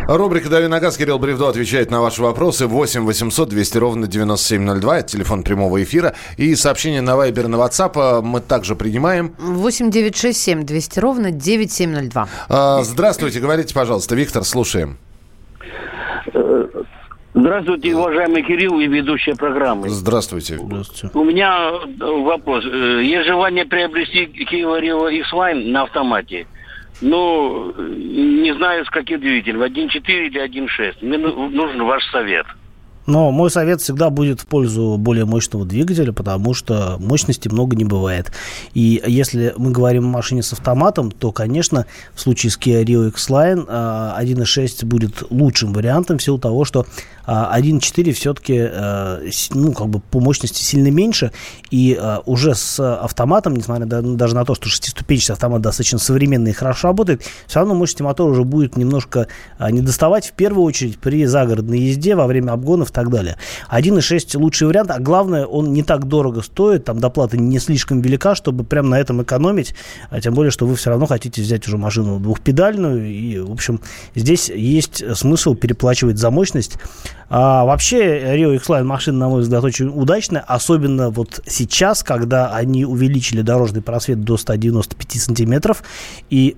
Рубрика 0.08 0.48
«Дави 0.48 0.66
на 0.66 0.80
газ». 0.80 0.96
Кирилл 0.96 1.18
Бревдо 1.18 1.48
отвечает 1.48 1.90
на 1.90 2.00
ваши 2.00 2.22
вопросы. 2.22 2.66
8 2.66 3.04
800 3.04 3.48
200 3.48 3.78
ровно 3.78 4.06
9702. 4.08 4.98
Это 4.98 5.08
телефон 5.08 5.44
прямого 5.44 5.82
эфира. 5.82 6.14
И 6.36 6.54
сообщение 6.56 7.00
на 7.00 7.16
Вайбер, 7.16 7.46
на 7.48 7.56
WhatsApp 7.56 7.92
а, 7.94 8.20
мы 8.20 8.40
также 8.40 8.74
принимаем. 8.74 9.34
8 9.38 9.90
9 9.90 10.16
6 10.16 10.38
7 10.38 10.64
200 10.64 10.98
ровно 10.98 11.30
9702. 11.30 12.28
А, 12.48 12.82
здравствуйте. 12.82 13.38
Говорите, 13.38 13.74
пожалуйста. 13.74 14.16
Виктор, 14.16 14.44
слушаем. 14.44 14.98
Здравствуйте, 17.34 17.94
уважаемый 17.94 18.42
Кирилл 18.42 18.78
и 18.80 18.86
ведущая 18.86 19.34
программы. 19.34 19.88
Здравствуйте. 19.88 20.58
Здравствуйте. 20.58 21.16
У 21.16 21.24
меня 21.24 21.72
вопрос. 21.98 22.64
Э, 22.66 23.00
есть 23.02 23.26
желание 23.26 23.64
приобрести 23.64 24.26
Kia 24.26 24.80
Rio 24.80 25.10
X-Line 25.10 25.70
на 25.70 25.84
автомате. 25.84 26.46
Ну, 27.00 27.72
не 27.78 28.54
знаю, 28.54 28.84
с 28.84 28.90
каким 28.90 29.20
двигателем, 29.20 29.62
1.4 29.62 30.26
или 30.26 30.40
1.6. 30.40 30.96
Мне 31.00 31.18
нужен 31.18 31.82
ваш 31.84 32.04
совет. 32.10 32.46
Но 33.06 33.30
мой 33.30 33.50
совет 33.50 33.80
всегда 33.80 34.10
будет 34.10 34.40
в 34.40 34.46
пользу 34.46 34.96
более 34.98 35.24
мощного 35.24 35.64
двигателя, 35.64 36.12
потому 36.12 36.54
что 36.54 36.96
мощности 36.98 37.48
много 37.48 37.76
не 37.76 37.84
бывает. 37.84 38.32
И 38.74 39.02
если 39.06 39.54
мы 39.56 39.70
говорим 39.70 40.04
о 40.06 40.08
машине 40.08 40.42
с 40.42 40.52
автоматом, 40.52 41.10
то, 41.10 41.32
конечно, 41.32 41.86
в 42.14 42.20
случае 42.20 42.50
с 42.50 42.58
Kia 42.58 42.84
Rio 42.84 43.08
X-Line 43.08 43.66
1.6 43.66 44.84
будет 44.86 45.22
лучшим 45.30 45.72
вариантом 45.72 46.18
в 46.18 46.22
силу 46.22 46.38
того, 46.38 46.64
что 46.64 46.86
1.4 47.26 48.10
а, 48.10 48.14
все-таки, 48.14 48.54
э, 48.58 49.30
ну, 49.50 49.72
как 49.72 49.88
бы 49.88 50.00
по 50.00 50.20
мощности 50.20 50.62
сильно 50.62 50.88
меньше, 50.88 51.32
и 51.70 51.96
э, 51.98 52.18
уже 52.26 52.54
с 52.54 52.80
автоматом, 52.80 53.54
несмотря 53.54 53.86
даже 53.86 54.34
на 54.34 54.44
то, 54.44 54.54
что 54.54 54.68
шестиступенчатый 54.68 55.34
автомат 55.34 55.62
достаточно 55.62 55.98
современный 55.98 56.50
и 56.50 56.54
хорошо 56.54 56.88
работает, 56.88 57.22
все 57.46 57.60
равно 57.60 57.74
мощности 57.74 58.02
мотора 58.02 58.32
уже 58.32 58.44
будет 58.44 58.76
немножко 58.76 59.28
а, 59.58 59.70
не 59.70 59.80
доставать, 59.80 60.26
в 60.26 60.32
первую 60.32 60.64
очередь 60.64 60.98
при 60.98 61.24
загородной 61.26 61.78
езде, 61.78 62.16
во 62.16 62.26
время 62.26 62.52
обгонов 62.52 62.90
так 62.92 63.10
далее. 63.10 63.36
1.6 63.70 64.38
лучший 64.38 64.66
вариант, 64.66 64.90
а 64.90 65.00
главное, 65.00 65.46
он 65.46 65.72
не 65.72 65.82
так 65.82 66.06
дорого 66.06 66.42
стоит, 66.42 66.84
там 66.84 67.00
доплата 67.00 67.36
не 67.36 67.58
слишком 67.58 68.00
велика, 68.00 68.34
чтобы 68.34 68.64
прям 68.64 68.90
на 68.90 69.00
этом 69.00 69.22
экономить, 69.22 69.74
а 70.10 70.20
тем 70.20 70.34
более, 70.34 70.50
что 70.50 70.66
вы 70.66 70.76
все 70.76 70.90
равно 70.90 71.06
хотите 71.06 71.42
взять 71.42 71.66
уже 71.66 71.78
машину 71.78 72.20
двухпедальную, 72.20 73.10
и, 73.10 73.38
в 73.38 73.52
общем, 73.52 73.80
здесь 74.14 74.48
есть 74.48 75.02
смысл 75.16 75.54
переплачивать 75.54 76.18
за 76.18 76.30
мощность, 76.30 76.78
а, 77.34 77.64
вообще, 77.64 78.36
Rio 78.36 78.54
X-Line 78.56 78.84
машина, 78.84 79.20
на 79.20 79.28
мой 79.30 79.40
взгляд, 79.40 79.64
очень 79.64 79.88
удачная, 79.88 80.44
особенно 80.46 81.08
вот 81.08 81.40
сейчас, 81.46 82.02
когда 82.02 82.54
они 82.54 82.84
увеличили 82.84 83.40
дорожный 83.40 83.80
просвет 83.80 84.22
до 84.22 84.36
195 84.36 85.18
сантиметров, 85.18 85.82
и 86.28 86.56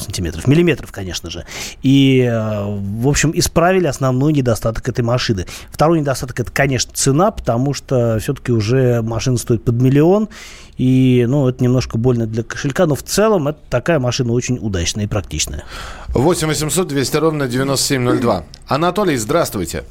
сантиметров, 0.00 0.46
миллиметров, 0.46 0.92
конечно 0.92 1.30
же. 1.30 1.44
И, 1.82 2.20
э, 2.20 2.64
в 2.64 3.08
общем, 3.08 3.32
исправили 3.34 3.86
основной 3.86 4.32
недостаток 4.32 4.88
этой 4.88 5.02
машины. 5.02 5.46
Второй 5.70 6.00
недостаток 6.00 6.40
это, 6.40 6.50
конечно, 6.50 6.92
цена, 6.94 7.30
потому 7.30 7.74
что 7.74 8.18
все-таки 8.20 8.52
уже 8.52 9.02
машина 9.02 9.36
стоит 9.38 9.64
под 9.64 9.74
миллион, 9.74 10.28
и, 10.76 11.24
ну, 11.28 11.48
это 11.48 11.62
немножко 11.64 11.96
больно 11.98 12.26
для 12.26 12.42
кошелька, 12.42 12.86
но 12.86 12.94
в 12.94 13.02
целом 13.02 13.48
это 13.48 13.58
такая 13.70 13.98
машина 13.98 14.32
очень 14.32 14.58
удачная 14.60 15.04
и 15.04 15.06
практичная. 15.06 15.64
8 16.08 16.48
800 16.48 16.88
200 16.88 17.16
ровно 17.16 17.48
9702. 17.48 18.44
Анатолий, 18.68 19.16
здравствуйте. 19.16 19.84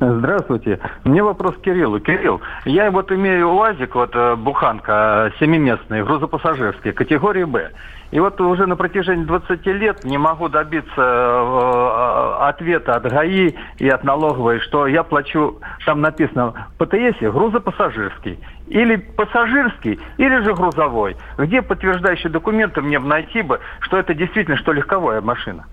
Здравствуйте. 0.00 0.78
Мне 1.04 1.22
вопрос 1.22 1.56
к 1.56 1.60
Кириллу. 1.62 1.98
Кирилл, 1.98 2.40
я 2.64 2.90
вот 2.90 3.10
имею 3.10 3.48
УАЗик, 3.48 3.96
вот 3.96 4.14
э, 4.14 4.36
буханка 4.36 5.32
семиместный, 5.40 6.04
грузопассажирский, 6.04 6.92
категории 6.92 7.44
«Б». 7.44 7.70
И 8.10 8.20
вот 8.20 8.40
уже 8.40 8.66
на 8.66 8.76
протяжении 8.76 9.24
20 9.24 9.66
лет 9.66 10.04
не 10.04 10.16
могу 10.16 10.48
добиться 10.48 10.88
э, 10.96 12.36
ответа 12.40 12.94
от 12.94 13.02
ГАИ 13.02 13.54
и 13.78 13.88
от 13.88 14.02
налоговой, 14.02 14.60
что 14.60 14.86
я 14.86 15.02
плачу, 15.02 15.60
там 15.84 16.00
написано, 16.00 16.68
в 16.78 16.84
ПТС 16.84 17.20
грузопассажирский. 17.20 18.38
Или 18.68 18.96
пассажирский, 18.96 20.00
или 20.16 20.42
же 20.42 20.54
грузовой. 20.54 21.16
Где 21.36 21.60
подтверждающие 21.60 22.30
документы 22.30 22.80
мне 22.80 22.98
найти 22.98 23.42
бы, 23.42 23.60
что 23.80 23.98
это 23.98 24.14
действительно, 24.14 24.56
что 24.56 24.72
легковая 24.72 25.20
машина? 25.20 25.66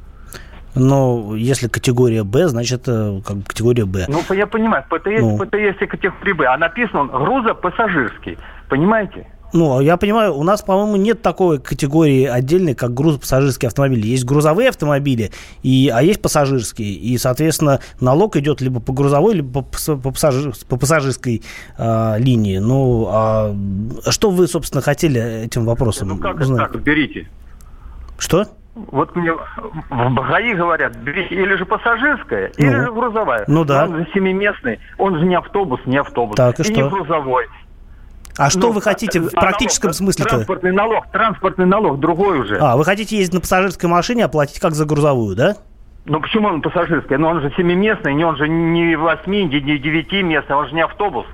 Но 0.75 1.36
если 1.36 1.70
категория 1.70 2.25
Б, 2.25 2.48
значит 2.48 2.82
это 2.82 3.22
как 3.25 3.48
категория 3.48 3.86
Б. 3.86 4.08
Ну, 4.10 4.22
я 4.36 4.46
понимаю, 4.46 4.84
ПТС, 4.89 5.22
ну. 5.22 5.38
ПТС 5.38 5.82
и 5.82 5.86
категория 5.86 6.34
Б, 6.34 6.46
а 6.48 6.58
написано 6.58 7.01
он 7.01 7.08
грузопассажирский. 7.08 8.38
Понимаете? 8.68 9.25
Ну, 9.55 9.79
я 9.79 9.95
понимаю, 9.95 10.35
у 10.35 10.43
нас, 10.43 10.62
по-моему, 10.62 10.97
нет 10.97 11.21
такой 11.21 11.62
категории 11.62 12.25
отдельной, 12.25 12.75
как 12.75 12.93
грузопассажирские 12.93 13.67
автомобили. 13.67 14.05
Есть 14.05 14.25
грузовые 14.25 14.67
автомобили, 14.67 15.31
и, 15.63 15.89
а 15.93 16.01
есть 16.01 16.21
пассажирские. 16.21 16.89
И, 16.89 17.17
соответственно, 17.17 17.79
налог 18.01 18.35
идет 18.35 18.59
либо 18.59 18.81
по 18.81 18.91
грузовой, 18.91 19.35
либо 19.35 19.62
по, 19.62 19.95
по, 19.95 20.12
пассажир, 20.12 20.51
по 20.67 20.75
пассажирской 20.75 21.41
э, 21.77 22.15
линии. 22.19 22.57
Ну, 22.57 23.07
а 23.09 23.55
что 24.09 24.29
вы, 24.29 24.47
собственно, 24.47 24.81
хотели 24.81 25.45
этим 25.45 25.63
вопросом 25.63 26.09
ну, 26.09 26.17
как 26.17 26.38
узнать? 26.38 26.74
так, 26.74 26.81
берите. 26.81 27.29
Что? 28.17 28.47
Вот 28.75 29.15
мне 29.15 29.31
в 29.31 30.27
ГАИ 30.29 30.53
говорят, 30.53 30.97
или 30.97 31.55
же 31.55 31.65
пассажирская, 31.65 32.51
ну, 32.57 32.65
или 32.65 32.75
же 32.75 32.91
грузовая. 32.91 33.45
Ну 33.47 33.63
да. 33.63 33.85
Он 33.85 34.00
же 34.00 34.07
семиместный, 34.13 34.81
он 34.97 35.17
же 35.17 35.25
не 35.25 35.35
автобус, 35.35 35.79
не 35.85 35.95
автобус. 35.95 36.35
Так, 36.35 36.59
и, 36.59 36.63
и 36.63 36.65
что? 36.65 36.74
не 36.74 36.89
грузовой. 36.89 37.45
А 38.38 38.50
что 38.50 38.68
ну, 38.68 38.72
вы 38.72 38.82
хотите 38.82 39.22
в 39.22 39.30
а 39.34 39.42
практическом 39.42 39.88
налог, 39.88 39.96
смысле-то? 39.96 40.30
Транспортный 40.30 40.72
налог, 40.72 41.08
транспортный 41.12 41.65
налог 41.65 42.00
другой 42.00 42.39
уже. 42.39 42.58
А, 42.58 42.75
вы 42.75 42.84
хотите 42.84 43.18
ездить 43.18 43.34
на 43.34 43.42
пассажирской 43.42 43.89
машине, 43.89 44.25
оплатить 44.25 44.60
как 44.60 44.74
за 44.74 44.86
грузовую, 44.86 45.36
да? 45.36 45.56
Ну 46.06 46.20
почему 46.20 46.50
он 46.50 46.62
пассажирский? 46.62 47.18
Ну 47.18 47.27
он 47.27 47.42
же 47.42 47.51
семиместный, 47.58 48.24
он 48.24 48.36
же 48.38 48.48
не 48.48 48.96
восьми, 48.96 49.46
не 49.46 49.60
девятиместный, 49.60 50.56
он 50.56 50.68
же 50.68 50.75
не 50.75 50.82
автобус. 50.82 51.25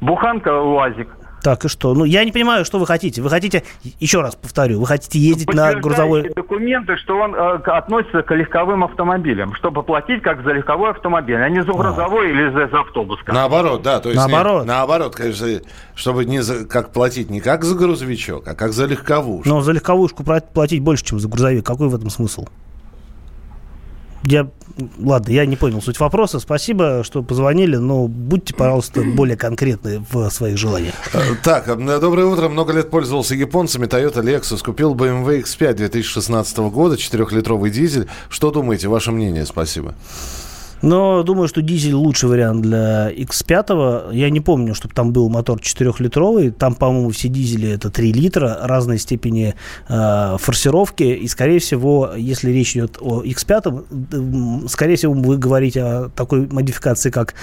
Буханка 0.00 0.60
УАЗик. 0.60 1.08
Так, 1.42 1.64
и 1.64 1.68
что? 1.68 1.92
Ну, 1.92 2.04
я 2.04 2.24
не 2.24 2.30
понимаю, 2.30 2.64
что 2.64 2.78
вы 2.78 2.86
хотите. 2.86 3.20
Вы 3.20 3.28
хотите, 3.28 3.64
еще 3.98 4.20
раз 4.20 4.36
повторю, 4.36 4.80
вы 4.80 4.86
хотите 4.86 5.18
ездить 5.18 5.52
на 5.52 5.74
грузовой... 5.74 6.30
документы, 6.34 6.96
что 6.96 7.18
он 7.18 7.34
э, 7.34 7.54
относится 7.64 8.22
к 8.22 8.32
легковым 8.32 8.84
автомобилям, 8.84 9.54
чтобы 9.54 9.82
платить 9.82 10.22
как 10.22 10.42
за 10.44 10.52
легковой 10.52 10.90
автомобиль, 10.90 11.36
а 11.36 11.48
не 11.48 11.62
за 11.64 11.72
а. 11.72 11.74
грузовой 11.74 12.28
а. 12.28 12.30
или 12.30 12.50
за, 12.50 12.68
за 12.68 12.80
автобус. 12.80 13.18
Наоборот, 13.26 13.82
да. 13.82 13.98
То 13.98 14.10
есть 14.10 14.16
наоборот. 14.16 14.62
Не, 14.62 14.68
наоборот, 14.68 15.16
конечно, 15.16 15.48
чтобы 15.96 16.24
не 16.24 16.42
за, 16.42 16.64
как 16.64 16.92
платить 16.92 17.28
не 17.28 17.40
как 17.40 17.64
за 17.64 17.74
грузовичок, 17.74 18.46
а 18.46 18.54
как 18.54 18.72
за 18.72 18.86
легковушку. 18.86 19.48
Но 19.48 19.60
за 19.62 19.72
легковушку 19.72 20.22
платить 20.22 20.82
больше, 20.82 21.04
чем 21.04 21.18
за 21.18 21.28
грузовик. 21.28 21.66
Какой 21.66 21.88
в 21.88 21.94
этом 21.94 22.10
смысл? 22.10 22.46
Я, 24.24 24.48
ладно, 24.98 25.30
я 25.32 25.46
не 25.46 25.56
понял 25.56 25.82
суть 25.82 25.98
вопроса. 25.98 26.38
Спасибо, 26.38 27.02
что 27.04 27.22
позвонили, 27.22 27.76
но 27.76 28.06
будьте, 28.06 28.54
пожалуйста, 28.54 29.02
более 29.02 29.36
конкретны 29.36 30.04
в 30.10 30.30
своих 30.30 30.56
желаниях. 30.58 30.94
Э, 31.12 31.34
так, 31.42 31.68
э, 31.68 32.00
доброе 32.00 32.26
утро. 32.26 32.48
Много 32.48 32.72
лет 32.72 32.90
пользовался 32.90 33.34
японцами. 33.34 33.86
Toyota 33.86 34.22
Lexus. 34.22 34.62
Купил 34.64 34.94
BMW 34.94 35.42
X5 35.42 35.74
2016 35.74 36.58
года, 36.70 36.96
4-литровый 36.96 37.70
дизель. 37.70 38.08
Что 38.28 38.50
думаете? 38.50 38.88
Ваше 38.88 39.10
мнение? 39.10 39.44
Спасибо. 39.44 39.94
Но 40.82 41.22
думаю, 41.22 41.46
что 41.46 41.62
дизель 41.62 41.94
лучший 41.94 42.28
вариант 42.28 42.62
для 42.62 43.12
X5. 43.12 44.12
Я 44.12 44.30
не 44.30 44.40
помню, 44.40 44.74
чтобы 44.74 44.94
там 44.94 45.12
был 45.12 45.28
мотор 45.28 45.58
4-литровый. 45.58 46.50
Там, 46.50 46.74
по-моему, 46.74 47.10
все 47.10 47.28
дизели 47.28 47.70
это 47.70 47.88
3 47.88 48.12
литра, 48.12 48.58
разной 48.62 48.98
степени 48.98 49.54
э, 49.88 50.36
форсировки. 50.38 51.04
И, 51.04 51.28
скорее 51.28 51.60
всего, 51.60 52.10
если 52.16 52.50
речь 52.50 52.76
идет 52.76 52.98
о 53.00 53.22
X5, 53.22 54.68
скорее 54.68 54.96
всего, 54.96 55.12
вы 55.12 55.38
говорите 55.38 55.82
о 55.82 56.08
такой 56.08 56.48
модификации, 56.48 57.10
как 57.10 57.34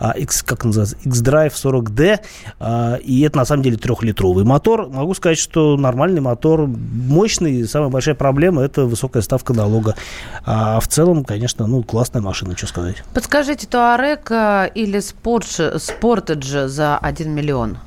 э, 0.00 0.18
X, 0.18 0.42
как 0.42 0.64
называется, 0.64 0.96
X-Drive 1.04 1.54
40D. 1.54 2.18
Э, 2.58 2.98
и 3.00 3.20
это, 3.20 3.36
на 3.36 3.44
самом 3.44 3.62
деле, 3.62 3.76
трехлитровый 3.76 4.44
мотор. 4.44 4.88
Могу 4.88 5.14
сказать, 5.14 5.38
что 5.38 5.76
нормальный 5.76 6.20
мотор, 6.20 6.66
мощный. 6.66 7.66
Самая 7.68 7.90
большая 7.90 8.16
проблема– 8.16 8.62
это 8.64 8.86
высокая 8.86 9.22
ставка 9.22 9.54
налога. 9.54 9.94
А 10.44 10.80
в 10.80 10.88
целом, 10.88 11.24
конечно, 11.24 11.68
ну, 11.68 11.84
классная 11.84 12.22
машина, 12.22 12.56
что 12.56 12.66
сказать. 12.66 12.87
Подскажите, 13.14 13.66
Туарек 13.66 14.30
или 14.74 15.00
Спортедж 15.78 16.66
за 16.66 16.98
1 17.02 17.30
миллион? 17.30 17.78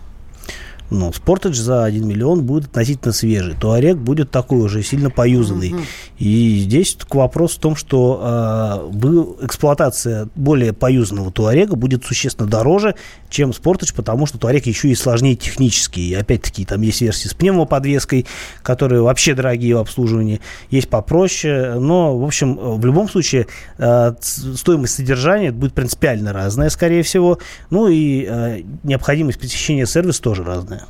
Ну, 0.91 1.13
Спортедж 1.13 1.55
за 1.55 1.85
1 1.85 2.05
миллион 2.05 2.43
будет 2.43 2.65
относительно 2.65 3.13
свежий. 3.13 3.55
Туарек 3.55 3.95
будет 3.95 4.29
такой 4.29 4.59
уже, 4.59 4.83
сильно 4.83 5.09
поюзанный. 5.09 5.73
Угу. 5.73 5.81
И 6.19 6.59
здесь 6.59 6.97
к 6.99 7.15
вопросу 7.15 7.55
в 7.55 7.61
том, 7.61 7.75
что 7.77 8.91
э, 8.91 9.45
эксплуатация 9.45 10.27
более 10.35 10.73
поюзанного 10.73 11.31
Туарега 11.31 11.77
будет 11.77 12.03
существенно 12.03 12.49
дороже, 12.49 12.95
чем 13.29 13.53
Спортедж, 13.53 13.93
потому 13.95 14.25
что 14.25 14.37
Туарек 14.37 14.65
еще 14.65 14.89
и 14.89 14.95
сложнее 14.95 15.37
технически. 15.37 16.01
И 16.01 16.13
опять-таки 16.13 16.65
там 16.65 16.81
есть 16.81 16.99
версии 16.99 17.29
с 17.29 17.33
пневмоподвеской, 17.33 18.25
которые 18.61 19.01
вообще 19.01 19.33
дорогие 19.33 19.77
в 19.77 19.79
обслуживании. 19.79 20.41
Есть 20.69 20.89
попроще. 20.89 21.75
Но, 21.79 22.17
в 22.17 22.25
общем, 22.25 22.57
в 22.57 22.85
любом 22.85 23.07
случае 23.07 23.47
э, 23.77 24.13
стоимость 24.19 24.95
содержания 24.95 25.53
будет 25.53 25.73
принципиально 25.73 26.33
разная, 26.33 26.69
скорее 26.69 27.03
всего. 27.03 27.39
Ну 27.69 27.87
и 27.87 28.25
э, 28.27 28.61
необходимость 28.83 29.39
посещения 29.39 29.85
сервиса 29.85 30.21
тоже 30.21 30.43
разная. 30.43 30.80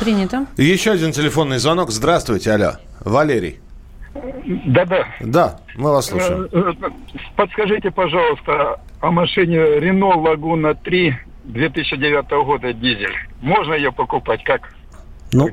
Принято. 0.00 0.46
Еще 0.56 0.92
один 0.92 1.12
телефонный 1.12 1.58
звонок. 1.58 1.90
Здравствуйте, 1.90 2.52
алло. 2.52 2.72
Валерий. 3.04 3.60
Да-да. 4.64 5.06
Да, 5.20 5.60
мы 5.76 5.90
вас 5.90 6.06
слушаем. 6.06 6.48
Э, 6.50 6.72
э, 6.80 6.90
подскажите, 7.36 7.90
пожалуйста, 7.90 8.80
о 9.00 9.10
машине 9.10 9.56
Renault 9.56 10.24
Laguna 10.24 10.74
3 10.82 11.14
2009 11.44 12.30
года 12.46 12.72
дизель. 12.72 13.14
Можно 13.42 13.74
ее 13.74 13.92
покупать 13.92 14.42
как? 14.42 14.72
Ну, 15.32 15.48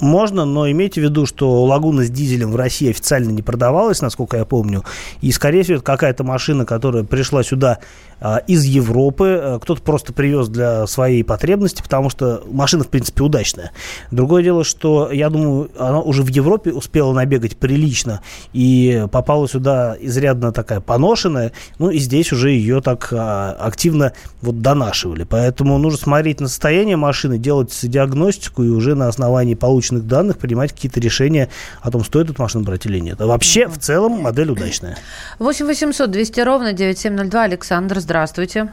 можно, 0.00 0.44
но 0.44 0.70
имейте 0.70 1.00
в 1.00 1.04
виду, 1.04 1.26
что 1.26 1.64
лагуна 1.64 2.04
с 2.04 2.10
дизелем 2.10 2.52
в 2.52 2.56
России 2.56 2.90
официально 2.90 3.30
не 3.30 3.42
продавалась, 3.42 4.02
насколько 4.02 4.36
я 4.36 4.44
помню. 4.44 4.84
И, 5.20 5.32
скорее 5.32 5.62
всего, 5.62 5.76
это 5.76 5.84
какая-то 5.84 6.24
машина, 6.24 6.64
которая 6.64 7.04
пришла 7.04 7.42
сюда 7.42 7.78
а, 8.20 8.38
из 8.46 8.64
Европы. 8.64 9.40
А, 9.42 9.58
кто-то 9.58 9.82
просто 9.82 10.12
привез 10.12 10.48
для 10.48 10.86
своей 10.86 11.24
потребности, 11.24 11.82
потому 11.82 12.10
что 12.10 12.42
машина, 12.50 12.84
в 12.84 12.88
принципе, 12.88 13.22
удачная. 13.22 13.72
Другое 14.10 14.42
дело, 14.42 14.62
что, 14.62 15.10
я 15.10 15.30
думаю, 15.30 15.70
она 15.78 16.00
уже 16.00 16.22
в 16.22 16.28
Европе 16.28 16.72
успела 16.72 17.12
набегать 17.12 17.56
прилично 17.56 18.20
и 18.52 19.06
попала 19.10 19.48
сюда 19.48 19.96
изрядно 19.98 20.52
такая 20.52 20.80
поношенная. 20.80 21.52
Ну, 21.78 21.90
и 21.90 21.98
здесь 21.98 22.32
уже 22.32 22.50
ее 22.50 22.80
так 22.80 23.08
а, 23.12 23.56
активно 23.58 24.12
вот 24.42 24.60
донашивали. 24.60 25.24
Поэтому 25.24 25.78
нужно 25.78 25.98
смотреть 25.98 26.40
на 26.40 26.48
состояние 26.48 26.96
машины, 26.96 27.38
делать 27.38 27.76
диагностику 27.82 28.62
и 28.62 28.68
уже 28.68 28.94
на 29.00 29.08
основании 29.08 29.54
полученных 29.54 30.06
данных 30.06 30.38
принимать 30.38 30.72
какие-то 30.72 31.00
решения 31.00 31.48
о 31.82 31.90
том, 31.90 32.04
стоит 32.04 32.30
эту 32.30 32.40
машину 32.40 32.64
брать 32.64 32.86
или 32.86 32.98
нет. 32.98 33.20
А 33.20 33.26
вообще, 33.26 33.66
в 33.66 33.78
целом, 33.78 34.22
модель 34.22 34.50
удачная. 34.50 34.96
8 35.38 35.66
800 35.66 36.10
200 36.10 36.40
ровно 36.40 36.72
9702. 36.72 37.42
Александр, 37.42 38.00
здравствуйте. 38.00 38.68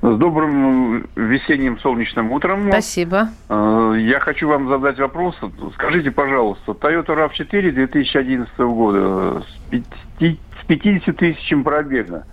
С 0.00 0.16
добрым 0.16 1.06
весенним 1.14 1.78
солнечным 1.78 2.32
утром. 2.32 2.68
Спасибо. 2.68 3.28
Э, 3.48 3.94
я 3.98 4.18
хочу 4.18 4.48
вам 4.48 4.68
задать 4.68 4.98
вопрос. 4.98 5.36
Скажите, 5.74 6.10
пожалуйста, 6.10 6.72
Toyota 6.72 7.14
RAV4 7.14 7.70
2011 7.70 8.58
года 8.58 9.44
с 9.70 10.66
50 10.66 11.16
тысячами 11.16 11.62
пробега. 11.62 12.24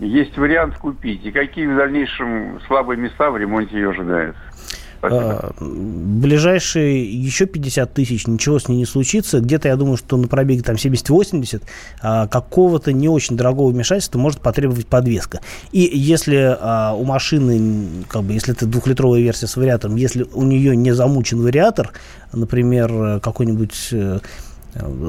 Есть 0.00 0.36
вариант 0.36 0.76
купить? 0.76 1.24
И 1.24 1.32
какие 1.32 1.66
в 1.66 1.76
дальнейшем 1.76 2.60
слабые 2.66 2.98
места 2.98 3.30
в 3.30 3.36
ремонте 3.36 3.76
ее 3.76 3.90
ожидаются? 3.90 4.40
А, 5.02 5.52
ближайшие 5.60 7.04
еще 7.04 7.46
50 7.46 7.92
тысяч, 7.92 8.26
ничего 8.26 8.58
с 8.58 8.68
ней 8.68 8.76
не 8.76 8.86
случится. 8.86 9.40
Где-то, 9.40 9.68
я 9.68 9.76
думаю, 9.76 9.96
что 9.96 10.16
на 10.16 10.28
пробеге 10.28 10.62
там 10.62 10.76
70-80 10.76 11.62
а, 12.00 12.26
какого-то 12.26 12.92
не 12.92 13.08
очень 13.08 13.36
дорогого 13.36 13.70
вмешательства 13.70 14.18
может 14.18 14.40
потребовать 14.40 14.86
подвеска. 14.86 15.40
И 15.72 15.80
если 15.80 16.56
а, 16.60 16.94
у 16.94 17.04
машины, 17.04 18.04
как 18.08 18.22
бы, 18.24 18.32
если 18.32 18.54
это 18.54 18.66
двухлитровая 18.66 19.20
версия 19.20 19.46
с 19.46 19.56
вариатором, 19.56 19.96
если 19.96 20.26
у 20.32 20.42
нее 20.42 20.76
не 20.76 20.92
замучен 20.92 21.40
вариатор, 21.42 21.92
например, 22.32 23.20
какой-нибудь 23.20 23.88
э, 23.92 24.18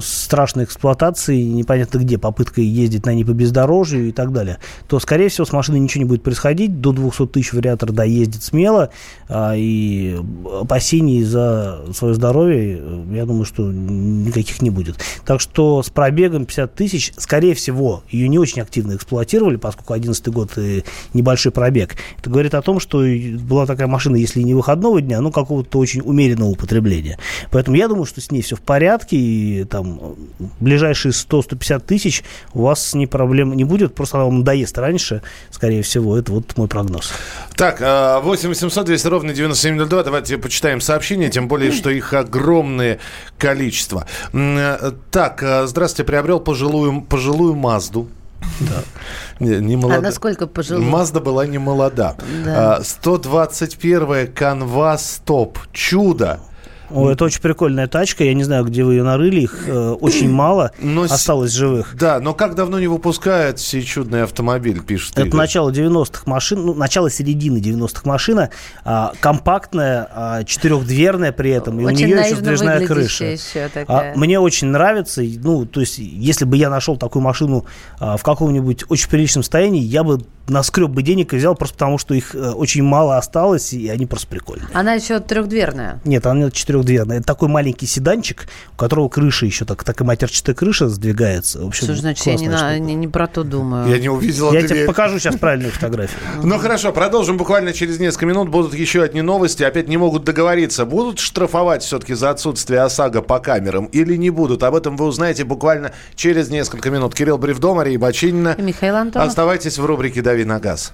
страшной 0.01 0.63
эксплуатации, 0.65 1.41
непонятно 1.41 1.99
где, 1.99 2.17
попыткой 2.17 2.65
ездить 2.65 3.05
на 3.05 3.13
ней 3.13 3.23
по 3.23 3.31
бездорожью 3.31 4.09
и 4.09 4.11
так 4.11 4.31
далее, 4.31 4.57
то, 4.87 4.99
скорее 4.99 5.29
всего, 5.29 5.45
с 5.45 5.51
машиной 5.51 5.79
ничего 5.79 6.03
не 6.03 6.09
будет 6.09 6.23
происходить. 6.23 6.81
До 6.81 6.91
200 6.91 7.27
тысяч 7.27 7.53
вариатор 7.53 7.91
доездит 7.91 8.43
смело, 8.43 8.89
а, 9.27 9.53
и 9.55 10.17
опасений 10.61 11.23
за 11.23 11.81
свое 11.93 12.13
здоровье, 12.13 12.81
я 13.11 13.25
думаю, 13.25 13.45
что 13.45 13.63
никаких 13.71 14.61
не 14.61 14.69
будет. 14.69 14.97
Так 15.25 15.41
что 15.41 15.83
с 15.83 15.89
пробегом 15.89 16.45
50 16.45 16.73
тысяч, 16.73 17.13
скорее 17.17 17.53
всего, 17.53 18.03
ее 18.09 18.27
не 18.29 18.39
очень 18.39 18.61
активно 18.61 18.95
эксплуатировали, 18.95 19.57
поскольку 19.57 19.93
11 19.93 20.27
год 20.29 20.57
и 20.57 20.83
небольшой 21.13 21.51
пробег. 21.51 21.95
Это 22.19 22.29
говорит 22.29 22.53
о 22.53 22.61
том, 22.61 22.79
что 22.79 23.03
была 23.41 23.65
такая 23.65 23.87
машина, 23.87 24.15
если 24.15 24.41
не 24.41 24.53
выходного 24.53 25.01
дня, 25.01 25.21
но 25.21 25.31
какого-то 25.31 25.77
очень 25.79 26.01
умеренного 26.01 26.49
употребления. 26.49 27.17
Поэтому 27.51 27.77
я 27.77 27.87
думаю, 27.87 28.05
что 28.05 28.21
с 28.21 28.31
ней 28.31 28.41
все 28.41 28.55
в 28.55 28.61
порядке, 28.61 29.17
и 29.17 29.48
там 29.69 30.15
ближайшие 30.59 31.11
100-150 31.11 31.79
тысяч 31.81 32.23
у 32.53 32.63
вас 32.63 32.93
не 32.93 33.07
проблем 33.07 33.53
не 33.53 33.63
будет, 33.63 33.95
просто 33.95 34.17
она 34.17 34.25
вам 34.25 34.39
надоест 34.39 34.77
раньше, 34.77 35.21
скорее 35.51 35.81
всего. 35.81 36.17
Это 36.17 36.31
вот 36.31 36.57
мой 36.57 36.67
прогноз. 36.67 37.11
Так, 37.55 37.79
8 37.79 38.49
800 38.49 38.85
200 38.85 39.07
ровно 39.07 39.33
9702. 39.33 40.03
Давайте 40.03 40.37
почитаем 40.37 40.81
сообщения, 40.81 41.29
тем 41.29 41.47
более, 41.47 41.71
что 41.71 41.89
их 41.89 42.13
огромное 42.13 42.99
количество. 43.37 44.05
Э, 44.33 44.91
так, 45.11 45.43
э, 45.43 45.67
здравствуйте, 45.67 46.05
приобрел 46.07 46.39
пожилую, 46.39 47.01
пожилую 47.01 47.55
Мазду. 47.55 48.09
Да. 48.61 48.83
Не, 49.39 49.57
не 49.57 49.75
молода. 49.75 49.97
А 49.97 50.01
насколько 50.01 50.47
пожилая? 50.47 50.83
Мазда 50.83 51.19
была 51.19 51.45
не 51.45 51.57
молода. 51.57 52.15
Да. 52.45 52.79
121-я 52.81 54.25
Canvas 54.25 55.21
Top. 55.25 55.57
Чудо. 55.71 56.39
О, 56.91 57.09
это 57.09 57.25
очень 57.25 57.41
прикольная 57.41 57.87
тачка. 57.87 58.23
Я 58.23 58.33
не 58.33 58.43
знаю, 58.43 58.65
где 58.65 58.83
вы 58.83 58.95
ее 58.95 59.03
нарыли. 59.03 59.41
Их 59.41 59.63
э, 59.67 59.89
очень 59.91 60.29
мало 60.29 60.71
но 60.79 61.03
осталось 61.03 61.51
живых. 61.51 61.95
Да, 61.95 62.19
но 62.19 62.33
как 62.33 62.55
давно 62.55 62.79
не 62.79 62.87
выпускают 62.87 63.59
все 63.59 63.81
чудный 63.81 64.23
автомобиль, 64.23 64.81
пишет 64.81 65.13
Это 65.13 65.27
Игорь. 65.27 65.37
начало 65.37 65.71
90-х 65.71 66.23
машин, 66.25 66.65
ну, 66.65 66.73
начало 66.73 67.09
середины 67.09 67.57
90-х 67.57 68.01
машина. 68.05 68.49
А, 68.83 69.13
компактная, 69.19 70.07
а, 70.11 70.43
четырехдверная 70.43 71.31
при 71.31 71.51
этом. 71.51 71.79
И 71.79 71.85
очень 71.85 72.05
у 72.05 72.07
нее 72.07 72.19
еще 72.19 72.35
сдвижная 72.35 72.85
крыша. 72.85 73.25
Еще 73.25 73.69
а, 73.87 74.13
мне 74.15 74.39
очень 74.39 74.67
нравится. 74.67 75.21
Ну, 75.21 75.65
то 75.65 75.79
есть, 75.79 75.97
если 75.97 76.45
бы 76.45 76.57
я 76.57 76.69
нашел 76.69 76.97
такую 76.97 77.23
машину 77.23 77.65
а, 77.99 78.17
в 78.17 78.23
каком-нибудь 78.23 78.85
очень 78.89 79.09
приличном 79.09 79.43
состоянии, 79.43 79.81
я 79.81 80.03
бы 80.03 80.21
наскреб 80.49 80.89
бы 80.89 81.01
денег 81.01 81.33
и 81.33 81.37
взял 81.37 81.55
просто 81.55 81.75
потому, 81.75 81.97
что 81.97 82.13
их 82.13 82.35
э, 82.35 82.51
очень 82.51 82.83
мало 82.83 83.17
осталось, 83.17 83.73
и 83.73 83.89
они 83.89 84.05
просто 84.05 84.27
прикольные. 84.27 84.67
Она 84.73 84.93
еще 84.93 85.19
трехдверная? 85.19 85.99
Нет, 86.05 86.25
она 86.25 86.51
четырехдверная. 86.51 87.17
Это 87.17 87.27
такой 87.27 87.47
маленький 87.47 87.85
седанчик, 87.85 88.47
у 88.73 88.75
которого 88.77 89.09
крыша 89.09 89.45
еще 89.45 89.65
так, 89.65 89.83
так 89.83 90.01
и 90.01 90.03
матерчатая 90.03 90.55
крыша 90.55 90.89
сдвигается. 90.89 91.61
В 91.61 91.67
общем, 91.67 91.85
Что 91.85 91.95
значит, 91.95 92.25
я 92.25 92.35
не, 92.35 92.49
на, 92.49 92.77
не, 92.79 92.95
не 92.95 93.07
про 93.07 93.27
то 93.27 93.43
думаю. 93.43 93.89
Я 93.89 93.99
не 93.99 94.09
увидел 94.09 94.51
Я 94.51 94.67
тебе 94.67 94.85
покажу 94.85 95.19
сейчас 95.19 95.35
правильную 95.35 95.71
фотографию. 95.71 96.19
Ну 96.49 96.57
хорошо, 96.57 96.91
продолжим 96.91 97.37
буквально 97.37 97.73
через 97.73 97.99
несколько 97.99 98.25
минут. 98.25 98.49
Будут 98.49 98.73
еще 98.73 99.03
одни 99.03 99.21
новости. 99.21 99.63
Опять 99.63 99.87
не 99.87 99.97
могут 99.97 100.23
договориться. 100.23 100.85
Будут 100.85 101.19
штрафовать 101.19 101.83
все-таки 101.83 102.13
за 102.13 102.31
отсутствие 102.31 102.81
ОСАГО 102.81 103.21
по 103.21 103.39
камерам 103.39 103.85
или 103.85 104.15
не 104.15 104.29
будут? 104.29 104.63
Об 104.63 104.75
этом 104.75 104.97
вы 104.97 105.05
узнаете 105.05 105.43
буквально 105.43 105.91
через 106.15 106.49
несколько 106.49 106.89
минут. 106.89 107.13
Кирилл 107.13 107.37
Бревдо, 107.37 107.73
Мария 107.73 107.99
Бочинина. 107.99 108.55
Михаил 108.57 108.95
Антонов. 108.95 109.27
Оставайтесь 109.27 109.77
в 109.77 109.85
рубрике 109.85 110.21
«Дави 110.21 110.38
на 110.45 110.59
газ». 110.59 110.93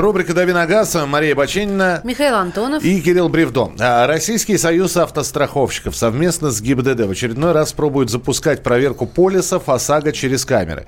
Рубрика 0.00 0.34
«Дави 0.34 0.52
на 0.52 0.66
газ». 0.66 0.94
Мария 1.06 1.34
Баченина. 1.34 2.00
Михаил 2.04 2.34
Антонов. 2.34 2.84
И 2.84 3.00
Кирилл 3.00 3.30
Бревдо. 3.30 3.72
А, 3.78 4.06
Российский 4.06 4.58
союз 4.58 4.96
автостраховщиков 4.96 5.96
совместно 5.96 6.50
с 6.50 6.60
ГИБДД 6.60 7.06
в 7.06 7.10
очередной 7.12 7.52
раз 7.52 7.72
пробует 7.72 8.10
запускать 8.10 8.62
проверку 8.62 9.06
полисов 9.06 9.70
ОСАГО 9.70 10.12
через 10.12 10.44
камеры. 10.44 10.86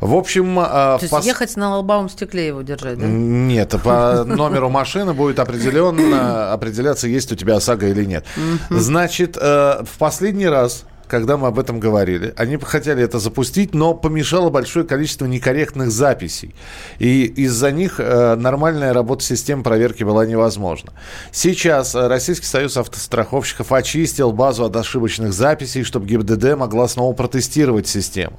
В 0.00 0.14
общем... 0.14 0.58
А, 0.58 0.98
То 0.98 1.04
есть 1.04 1.10
пос... 1.10 1.24
ехать 1.24 1.56
на 1.56 1.76
лобовом 1.76 2.10
стекле 2.10 2.48
его 2.48 2.60
держать, 2.60 2.98
да? 2.98 3.06
Нет, 3.06 3.74
по 3.82 4.24
номеру 4.26 4.68
машины 4.68 5.14
будет 5.14 5.38
определенно 5.38 6.52
определяться, 6.52 7.08
есть 7.08 7.32
у 7.32 7.36
тебя 7.36 7.56
ОСАГО 7.56 7.88
или 7.88 8.04
нет. 8.04 8.26
Значит, 8.68 9.38
э, 9.40 9.84
в 9.84 9.98
последний 9.98 10.48
раз 10.48 10.84
когда 11.10 11.36
мы 11.36 11.48
об 11.48 11.58
этом 11.58 11.80
говорили. 11.80 12.32
Они 12.36 12.56
хотели 12.56 13.02
это 13.02 13.18
запустить, 13.18 13.74
но 13.74 13.94
помешало 13.94 14.48
большое 14.48 14.86
количество 14.86 15.26
некорректных 15.26 15.90
записей. 15.90 16.54
И 17.00 17.24
из-за 17.24 17.72
них 17.72 17.96
э, 17.98 18.36
нормальная 18.36 18.92
работа 18.92 19.24
системы 19.24 19.64
проверки 19.64 20.04
была 20.04 20.24
невозможна. 20.24 20.92
Сейчас 21.32 21.96
э, 21.96 22.06
Российский 22.06 22.46
союз 22.46 22.76
автостраховщиков 22.76 23.72
очистил 23.72 24.32
базу 24.32 24.64
от 24.64 24.76
ошибочных 24.76 25.32
записей, 25.32 25.82
чтобы 25.82 26.06
ГИБДД 26.06 26.56
могла 26.56 26.86
снова 26.86 27.12
протестировать 27.12 27.88
систему. 27.88 28.38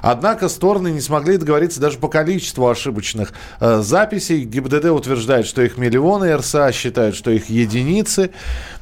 Однако 0.00 0.50
стороны 0.50 0.88
не 0.88 1.00
смогли 1.00 1.38
договориться 1.38 1.80
даже 1.80 1.98
по 1.98 2.08
количеству 2.08 2.68
ошибочных 2.68 3.32
э, 3.58 3.80
записей. 3.80 4.44
ГИБДД 4.44 4.86
утверждает, 4.90 5.46
что 5.46 5.62
их 5.62 5.78
миллионы, 5.78 6.36
РСА 6.36 6.70
считают, 6.72 7.16
что 7.16 7.30
их 7.30 7.48
единицы. 7.48 8.30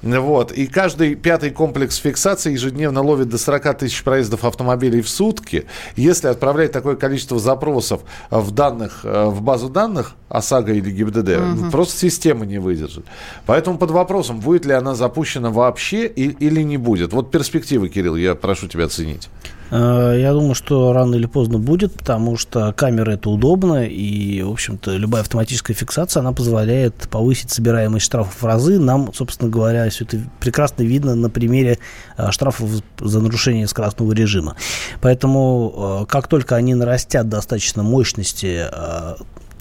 Вот. 0.02 0.50
И 0.50 0.66
каждый 0.66 1.14
пятый 1.14 1.50
комплекс 1.50 1.96
фиксации 1.96 2.52
ежедневно 2.52 3.02
ловит 3.02 3.21
до 3.24 3.38
40 3.38 3.78
тысяч 3.78 4.02
проездов 4.02 4.44
автомобилей 4.44 5.02
в 5.02 5.08
сутки. 5.08 5.66
Если 5.96 6.28
отправлять 6.28 6.72
такое 6.72 6.96
количество 6.96 7.38
запросов 7.38 8.02
в 8.30 8.50
данных, 8.50 9.00
э, 9.04 9.26
в 9.26 9.42
базу 9.42 9.68
данных 9.68 10.14
ОСАГО 10.28 10.72
или 10.72 10.90
ГИБДД, 10.90 11.28
угу. 11.28 11.70
просто 11.70 11.98
система 11.98 12.46
не 12.46 12.58
выдержит. 12.58 13.04
Поэтому 13.46 13.78
под 13.78 13.90
вопросом, 13.90 14.40
будет 14.40 14.64
ли 14.64 14.72
она 14.72 14.94
запущена 14.94 15.50
вообще 15.50 16.06
и, 16.06 16.28
или 16.28 16.62
не 16.62 16.76
будет. 16.76 17.12
Вот 17.12 17.30
перспективы, 17.30 17.88
Кирилл, 17.88 18.16
я 18.16 18.34
прошу 18.34 18.68
тебя 18.68 18.84
оценить. 18.84 19.28
Э, 19.72 20.14
я 20.18 20.34
думаю, 20.34 20.54
что 20.54 20.92
рано 20.92 21.14
или 21.14 21.24
поздно 21.24 21.58
будет, 21.58 21.94
потому 21.94 22.36
что 22.36 22.74
камера 22.74 23.12
это 23.12 23.30
удобно, 23.30 23.86
и, 23.86 24.42
в 24.42 24.50
общем-то, 24.50 24.94
любая 24.96 25.22
автоматическая 25.22 25.74
фиксация, 25.74 26.20
она 26.20 26.32
позволяет 26.32 27.08
повысить 27.10 27.50
собираемость 27.50 28.04
штрафов 28.04 28.42
в 28.42 28.44
разы. 28.44 28.78
Нам, 28.78 29.14
собственно 29.14 29.50
говоря, 29.50 29.88
все 29.88 30.04
это 30.04 30.18
прекрасно 30.40 30.82
видно 30.82 31.14
на 31.14 31.30
примере 31.30 31.78
э, 32.18 32.30
штрафов 32.32 32.68
за 33.00 33.20
нарушение 33.20 33.66
скоростного 33.66 34.12
режима. 34.12 34.56
Поэтому, 35.00 36.02
э, 36.02 36.06
как 36.06 36.28
только 36.28 36.54
они 36.54 36.74
нарастят 36.74 37.30
достаточно 37.30 37.82
мощности 37.82 38.66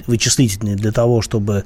вычислительные 0.07 0.75
для 0.75 0.91
того, 0.91 1.21
чтобы 1.21 1.63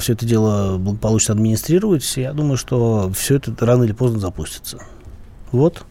все 0.00 0.12
это 0.12 0.26
дело 0.26 0.76
благополучно 0.76 1.34
администрировать, 1.34 2.04
я 2.16 2.34
думаю, 2.34 2.58
что 2.58 3.10
все 3.16 3.36
это 3.36 3.54
рано 3.64 3.84
или 3.84 3.92
поздно 3.92 4.20
запустится. 4.20 4.78
Вот. 5.50 5.82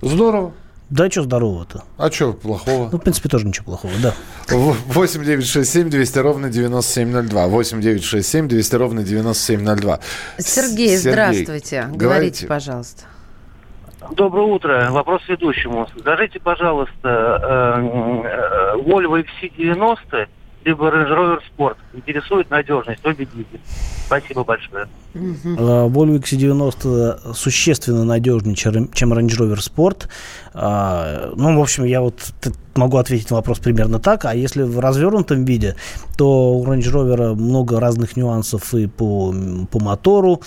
Здорово. 0.00 0.52
Да, 0.90 1.08
что 1.08 1.22
здорового-то? 1.22 1.84
А 1.98 2.10
что 2.10 2.32
плохого? 2.32 2.88
Ну, 2.90 2.98
в 2.98 3.00
принципе, 3.00 3.28
тоже 3.28 3.46
ничего 3.46 3.64
плохого, 3.64 3.94
да. 4.02 4.12
8 4.48 5.24
9 5.24 5.46
6 5.46 5.70
7 5.70 5.88
200 5.88 6.18
ровно 6.18 6.50
9702. 6.50 7.46
8 7.46 7.80
9 7.80 8.04
6 8.04 8.28
7 8.28 8.48
200 8.48 8.74
ровно 8.74 9.02
9702. 9.04 10.00
Сергей, 10.38 10.96
Сергей 10.96 10.96
здравствуйте. 10.96 11.82
Говорите, 11.82 11.96
Говорите, 11.96 12.46
пожалуйста. 12.48 13.04
Доброе 14.16 14.46
утро. 14.46 14.88
Вопрос 14.90 15.22
ведущему. 15.28 15.86
Скажите, 16.00 16.40
пожалуйста, 16.40 16.90
э, 17.04 18.74
э, 18.74 18.82
Volvo 18.82 19.22
XC90 19.22 20.26
либо 20.64 20.88
Range 20.88 21.08
Rover 21.08 21.38
Sport. 21.56 21.76
Интересует 21.94 22.50
надежность, 22.50 23.04
обе 23.04 23.26
двигателя. 23.26 23.60
Спасибо 24.06 24.44
большое. 24.44 24.86
Volvo 25.14 26.18
XC90 26.18 27.34
существенно 27.34 28.04
надежнее, 28.04 28.54
чем 28.56 29.12
Range 29.12 29.38
Rover 29.38 29.58
Sport. 29.58 30.08
А, 30.52 31.32
ну, 31.36 31.58
в 31.58 31.60
общем, 31.60 31.84
я 31.84 32.00
вот 32.00 32.32
могу 32.74 32.96
ответить 32.96 33.30
на 33.30 33.36
вопрос 33.36 33.58
примерно 33.58 33.98
так. 33.98 34.24
А 34.24 34.34
если 34.34 34.62
в 34.62 34.78
развернутом 34.78 35.44
виде, 35.44 35.76
то 36.16 36.54
у 36.54 36.64
Range 36.64 36.80
Rover 36.80 37.34
много 37.34 37.80
разных 37.80 38.16
нюансов 38.16 38.74
и 38.74 38.86
по, 38.86 39.34
по 39.70 39.80
мотору, 39.80 40.42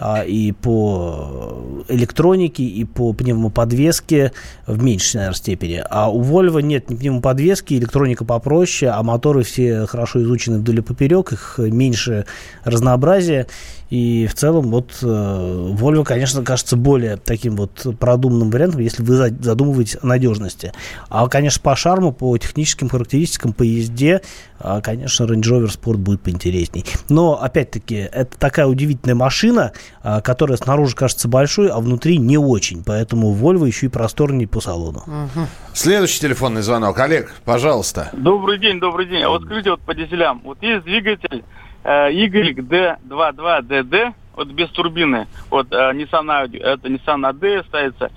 а, 0.00 0.22
и 0.22 0.52
по 0.52 1.84
электронике, 1.88 2.62
и 2.62 2.84
по 2.84 3.12
пневмоподвеске 3.12 4.32
в 4.66 4.82
меньшей, 4.82 5.16
наверное, 5.16 5.36
степени. 5.36 5.82
А 5.88 6.10
у 6.10 6.22
Volvo 6.22 6.62
нет 6.62 6.90
ни 6.90 6.96
пневмоподвески, 6.96 7.74
электроника 7.74 8.24
попроще, 8.24 8.90
а 8.90 9.02
моторы 9.02 9.42
все 9.42 9.86
хорошо 9.86 10.22
изучены 10.22 10.58
вдоль 10.58 10.78
и 10.78 10.82
поперек, 10.82 11.32
их 11.32 11.54
меньше 11.58 12.26
разнообразия. 12.64 13.46
И 13.90 14.26
в 14.26 14.34
целом 14.34 14.70
вот 14.70 14.98
э, 15.02 15.06
Volvo, 15.06 16.04
конечно, 16.04 16.42
кажется 16.42 16.76
более 16.76 17.16
таким 17.16 17.56
вот 17.56 17.86
продуманным 17.98 18.50
вариантом, 18.50 18.80
если 18.80 19.02
вы 19.02 19.30
задумываетесь 19.48 19.96
о 20.02 20.06
надежности. 20.06 20.72
А, 21.08 21.28
конечно, 21.28 21.60
по 21.62 21.74
шарму, 21.76 22.12
по 22.12 22.36
техническим 22.38 22.88
характеристикам, 22.88 23.52
по 23.52 23.62
езде, 23.62 24.22
а, 24.60 24.80
конечно, 24.80 25.24
Range 25.24 25.40
Rover 25.40 25.66
Sport 25.66 25.96
будет 25.96 26.20
поинтересней. 26.20 26.84
Но, 27.08 27.40
опять-таки, 27.40 27.96
это 27.96 28.38
такая 28.38 28.66
удивительная 28.66 29.14
машина, 29.14 29.72
а, 30.02 30.20
которая 30.20 30.56
снаружи 30.56 30.94
кажется 30.94 31.28
большой, 31.28 31.70
а 31.70 31.78
внутри 31.78 32.18
не 32.18 32.38
очень. 32.38 32.84
Поэтому 32.84 33.34
Volvo 33.34 33.66
еще 33.66 33.86
и 33.86 33.88
просторнее 33.88 34.46
по 34.46 34.60
салону. 34.60 35.00
Угу. 35.00 35.46
Следующий 35.72 36.20
телефонный 36.20 36.62
звонок. 36.62 36.98
Олег, 36.98 37.32
пожалуйста. 37.44 38.10
Добрый 38.12 38.58
день, 38.58 38.80
добрый 38.80 39.06
день. 39.06 39.22
А 39.22 39.28
вот 39.28 39.44
скажите, 39.44 39.70
вот 39.70 39.80
по 39.80 39.94
дизелям. 39.94 40.42
Вот 40.44 40.62
есть 40.62 40.84
двигатель 40.84 41.44
Э, 41.84 42.10
YD22DD, 42.10 44.14
вот 44.34 44.48
без 44.48 44.68
турбины, 44.70 45.28
вот 45.48 45.72
э, 45.72 45.92
Nissan 45.92 46.26
Audi, 46.26 46.60
это 46.62 46.88
Nissan 46.88 47.30
AD 47.30 47.64
ставится. 47.66 48.10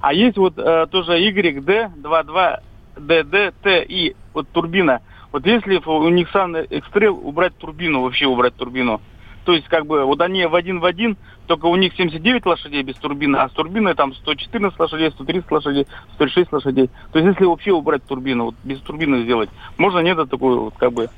А 0.00 0.12
есть 0.12 0.36
вот 0.36 0.58
э, 0.58 0.86
тоже 0.90 1.18
YD22DDTI, 1.18 4.16
вот 4.32 4.48
турбина. 4.50 5.00
Вот 5.32 5.44
если 5.46 5.76
у 5.76 6.10
Nissan 6.10 6.64
X-Trail 6.64 7.10
убрать 7.10 7.56
турбину, 7.58 8.02
вообще 8.02 8.26
убрать 8.26 8.54
турбину, 8.54 9.00
то 9.44 9.52
есть 9.52 9.66
как 9.68 9.86
бы 9.86 10.04
вот 10.04 10.20
они 10.20 10.46
в 10.46 10.54
один 10.54 10.78
в 10.78 10.84
один, 10.84 11.16
только 11.46 11.66
у 11.66 11.76
них 11.76 11.94
79 11.94 12.44
лошадей 12.44 12.82
без 12.82 12.96
турбины, 12.96 13.36
а 13.36 13.48
с 13.48 13.52
турбиной 13.52 13.94
там 13.94 14.14
114 14.14 14.78
лошадей, 14.78 15.10
130 15.10 15.50
лошадей, 15.50 15.86
106 16.14 16.52
лошадей. 16.52 16.90
То 17.12 17.18
есть 17.18 17.32
если 17.32 17.46
вообще 17.46 17.72
убрать 17.72 18.04
турбину, 18.04 18.46
вот 18.46 18.54
без 18.62 18.78
турбины 18.80 19.22
сделать, 19.22 19.48
можно 19.78 20.00
нет 20.00 20.18
такой 20.28 20.54
вот 20.56 20.74
как 20.76 20.92
бы 20.92 21.08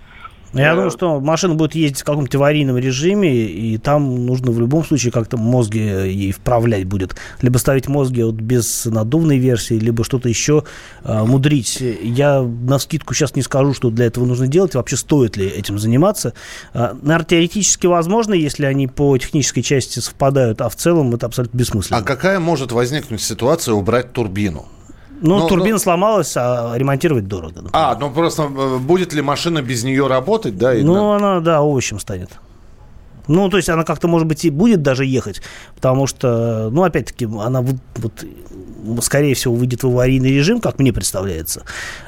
я 0.52 0.74
думаю, 0.74 0.90
что 0.90 1.20
машина 1.20 1.54
будет 1.54 1.74
ездить 1.74 2.00
в 2.00 2.04
каком-то 2.04 2.38
аварийном 2.38 2.76
режиме, 2.76 3.32
и 3.32 3.78
там 3.78 4.26
нужно 4.26 4.50
в 4.50 4.58
любом 4.58 4.84
случае 4.84 5.12
как-то 5.12 5.36
мозги 5.36 5.78
ей 5.78 6.32
вправлять 6.32 6.84
будет. 6.84 7.16
Либо 7.40 7.58
ставить 7.58 7.88
мозги 7.88 8.22
вот 8.22 8.34
без 8.34 8.86
надувной 8.86 9.38
версии, 9.38 9.74
либо 9.74 10.02
что-то 10.02 10.28
еще 10.28 10.64
э, 11.04 11.24
мудрить. 11.24 11.80
Я 12.02 12.42
на 12.42 12.78
скидку 12.78 13.14
сейчас 13.14 13.36
не 13.36 13.42
скажу, 13.42 13.74
что 13.74 13.90
для 13.90 14.06
этого 14.06 14.24
нужно 14.24 14.48
делать, 14.48 14.74
вообще 14.74 14.96
стоит 14.96 15.36
ли 15.36 15.46
этим 15.46 15.78
заниматься. 15.78 16.34
Э, 16.74 16.94
наверное, 17.00 17.26
теоретически 17.26 17.86
возможно, 17.86 18.34
если 18.34 18.66
они 18.66 18.88
по 18.88 19.16
технической 19.18 19.62
части 19.62 20.00
совпадают, 20.00 20.60
а 20.60 20.68
в 20.68 20.74
целом 20.74 21.14
это 21.14 21.26
абсолютно 21.26 21.56
бессмысленно. 21.56 21.98
А 21.98 22.02
какая 22.02 22.40
может 22.40 22.72
возникнуть 22.72 23.22
ситуация 23.22 23.74
убрать 23.74 24.12
турбину? 24.12 24.66
Ну, 25.20 25.38
но, 25.38 25.48
турбина 25.48 25.74
но... 25.74 25.78
сломалась, 25.78 26.36
а 26.36 26.72
ремонтировать 26.74 27.28
дорого. 27.28 27.62
Например. 27.62 27.70
А, 27.72 27.96
ну 27.98 28.10
просто 28.10 28.42
э, 28.44 28.78
будет 28.78 29.12
ли 29.12 29.22
машина 29.22 29.62
без 29.62 29.84
нее 29.84 30.06
работать, 30.06 30.56
да? 30.56 30.74
И 30.74 30.82
ну, 30.82 30.94
на... 30.94 31.16
она, 31.16 31.40
да, 31.40 31.62
овощем 31.62 31.98
станет. 31.98 32.30
Ну, 33.28 33.48
то 33.48 33.56
есть 33.56 33.68
она 33.68 33.84
как-то, 33.84 34.08
может 34.08 34.26
быть, 34.26 34.44
и 34.44 34.50
будет 34.50 34.82
даже 34.82 35.04
ехать, 35.04 35.42
потому 35.74 36.06
что, 36.06 36.70
ну, 36.70 36.82
опять-таки, 36.82 37.26
она 37.26 37.62
вот, 37.62 38.24
скорее 39.02 39.34
всего, 39.34 39.54
выйдет 39.54 39.82
в 39.82 39.86
аварийный 39.88 40.30
режим, 40.30 40.60
как 40.60 40.78
мне 40.78 40.92
представляется. 40.92 41.64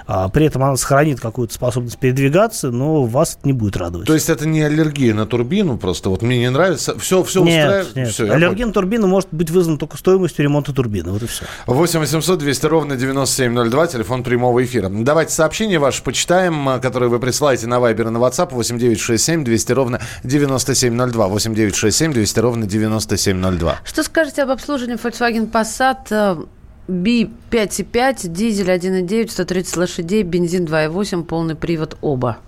А 0.07 0.29
при 0.29 0.47
этом 0.47 0.63
она 0.63 0.77
сохранит 0.77 1.21
какую-то 1.21 1.55
способность 1.55 1.99
передвигаться, 1.99 2.71
но 2.71 3.05
вас 3.05 3.37
это 3.39 3.47
не 3.47 3.53
будет 3.53 3.77
радовать. 3.77 4.07
То 4.07 4.15
есть 4.15 4.29
это 4.29 4.47
не 4.47 4.63
аллергия 4.63 5.15
на 5.15 5.27
турбину 5.27 5.79
просто? 5.79 6.11
Вот 6.11 6.23
мне 6.23 6.39
не 6.39 6.51
нравится. 6.51 6.99
Все, 6.99 7.23
все 7.23 7.43
нет, 7.43 7.67
устраивает? 7.67 7.97
Нет. 7.97 8.09
Все, 8.09 8.31
Аллергия 8.31 8.67
на 8.67 8.73
турбину 8.73 9.07
может 9.07 9.29
быть 9.33 9.51
вызван 9.51 9.79
только 9.79 9.97
стоимостью 9.97 10.45
ремонта 10.45 10.73
турбины. 10.73 11.13
Вот 11.13 11.23
и 11.23 11.27
все. 11.27 11.45
8 11.67 12.01
800 12.01 12.39
200 12.39 12.67
ровно 12.67 12.97
9702, 12.97 13.87
телефон 13.87 14.23
прямого 14.23 14.63
эфира. 14.65 14.89
Давайте 14.91 15.33
сообщения 15.33 15.79
ваши 15.79 16.03
почитаем, 16.03 16.81
которые 16.81 17.09
вы 17.09 17.19
присылаете 17.19 17.67
на 17.67 17.77
Viber 17.77 18.09
и 18.09 18.11
на 18.11 18.19
WhatsApp 18.19 18.53
8967 18.53 19.45
200 19.45 19.73
ровно 19.73 20.01
9702. 20.25 21.02
8967 21.11 22.13
200 22.13 22.39
ровно 22.41 22.67
9702. 22.67 23.81
Что 23.85 24.03
скажете 24.03 24.43
об 24.43 24.51
обслуживании 24.51 24.97
Volkswagen 25.03 25.51
Passat 25.51 26.47
Би 26.89 27.31
5,5, 27.51 28.29
дизель 28.29 28.71
1,9, 28.71 29.31
130 29.31 29.77
лошадей, 29.77 30.23
бензин 30.23 30.65
2,8, 30.65 31.25
полный 31.25 31.55
привод 31.55 31.97
оба. 32.01 32.39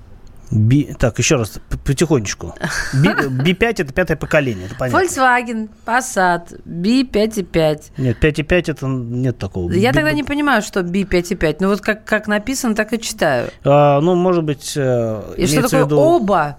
Би, 0.51 0.95
так, 0.99 1.19
еще 1.19 1.37
раз, 1.37 1.59
потихонечку. 1.85 2.55
Би, 2.93 3.55
5 3.55 3.81
это 3.81 3.93
пятое 3.93 4.17
поколение, 4.17 4.67
это 4.67 4.77
понятно. 4.77 4.99
Volkswagen, 5.05 5.69
Passat, 5.87 6.61
Би 6.65 7.05
5,5. 7.05 7.83
Нет, 7.97 8.23
5,5 8.23 8.71
это 8.71 8.87
нет 8.87 9.39
такого. 9.39 9.73
Я 9.73 9.91
Би, 9.91 9.95
тогда 9.95 10.13
не 10.13 10.23
понимаю, 10.23 10.63
что 10.63 10.83
Би 10.83 11.05
5,5. 11.05 11.57
Ну 11.61 11.69
вот 11.69 11.81
как, 11.81 12.05
как 12.05 12.29
написано, 12.29 12.75
так 12.75 12.93
и 12.93 13.01
читаю. 13.01 13.49
А, 13.65 14.01
ну, 14.01 14.15
может 14.15 14.45
быть, 14.45 14.75
э, 14.77 15.35
И 15.37 15.47
что 15.47 15.63
такое 15.63 15.87
виду... 15.87 15.99
оба? 15.99 16.59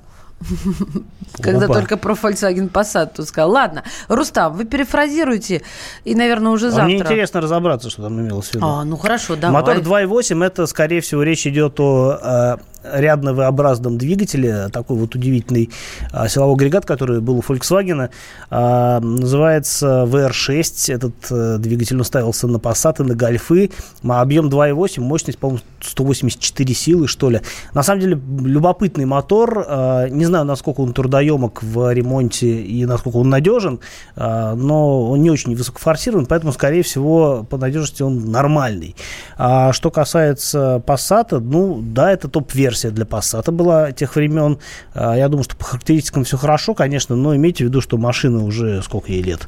Когда 1.42 1.68
только 1.68 1.98
про 1.98 2.14
Volkswagen 2.14 2.70
Passat 2.70 3.12
тут 3.16 3.28
сказал. 3.28 3.52
Ладно, 3.52 3.84
Рустам, 4.08 4.54
вы 4.54 4.66
перефразируете, 4.66 5.62
и, 6.04 6.16
наверное, 6.16 6.52
уже 6.52 6.70
завтра. 6.70 6.84
А 6.84 6.86
мне 6.86 6.98
интересно 6.98 7.42
разобраться, 7.42 7.90
что 7.90 8.04
там 8.04 8.20
имелось 8.20 8.50
в 8.50 8.54
виду. 8.56 8.66
А, 8.66 8.84
ну 8.84 8.98
хорошо, 8.98 9.36
давай. 9.36 9.62
Мотор 9.62 9.78
2.8, 9.78 10.46
это, 10.46 10.68
скорее 10.68 11.02
всего, 11.02 11.24
речь 11.24 11.46
идет 11.48 11.80
о 11.80 12.60
э, 12.86 13.02
рядно 13.02 13.34
V-образном 13.34 13.98
двигателе, 13.98 14.70
такой 14.70 14.98
вот 14.98 15.16
удивительный 15.16 15.70
а, 16.12 16.28
силовой 16.28 16.56
агрегат, 16.56 16.86
который 16.86 17.22
был 17.22 17.38
у 17.38 17.42
Volkswagen, 17.42 18.10
а, 18.50 19.00
называется 19.00 20.06
VR6. 20.08 20.94
Этот 20.94 21.14
а, 21.32 21.58
двигатель 21.58 22.00
уставился 22.00 22.48
на 22.48 22.58
Passat 22.58 23.04
и 23.04 23.08
на 23.08 23.16
Гольфы. 23.16 23.72
Объем 24.04 24.50
2.8, 24.50 25.02
мощность, 25.02 25.40
по-моему, 25.40 25.62
184 25.82 26.74
силы, 26.74 27.08
что 27.08 27.30
ли. 27.30 27.42
На 27.74 27.84
самом 27.84 28.02
деле, 28.02 28.20
любопытный 28.42 29.06
мотор. 29.06 29.66
А, 29.68 30.08
не 30.10 30.26
знаю, 30.26 30.46
насколько 30.46 30.82
он 30.82 30.94
трудоемок 30.94 31.64
в 31.64 31.94
ремонте 31.94 32.62
и 32.62 32.86
насколько 32.86 33.18
он 33.18 33.30
надежен, 33.30 33.80
а, 34.16 34.56
но 34.56 35.10
он 35.10 35.22
не 35.22 35.30
очень 35.30 35.56
высокофорсирован, 35.56 36.26
поэтому, 36.26 36.54
скорее 36.54 36.84
всего, 36.84 37.46
по 37.50 37.58
надежности 37.58 38.04
он 38.04 38.32
нормальный. 38.32 38.96
А 39.38 39.74
что 39.74 39.92
касается 39.92 40.82
Passat, 40.86 41.40
ну, 41.40 41.82
да, 41.82 42.12
это 42.12 42.28
топ-версия 42.28 42.75
версия 42.76 42.90
для 42.90 43.06
Passat 43.06 43.50
была 43.52 43.92
тех 43.92 44.16
времен. 44.16 44.60
А, 44.94 45.16
я 45.16 45.30
думаю, 45.30 45.44
что 45.44 45.56
по 45.56 45.64
характеристикам 45.64 46.26
все 46.26 46.38
хорошо, 46.38 46.74
конечно, 46.74 47.16
но 47.16 47.36
имейте 47.36 47.64
в 47.64 47.68
виду, 47.68 47.80
что 47.80 47.98
машина 47.98 48.44
уже 48.44 48.82
сколько 48.84 49.12
ей 49.12 49.22
лет. 49.22 49.48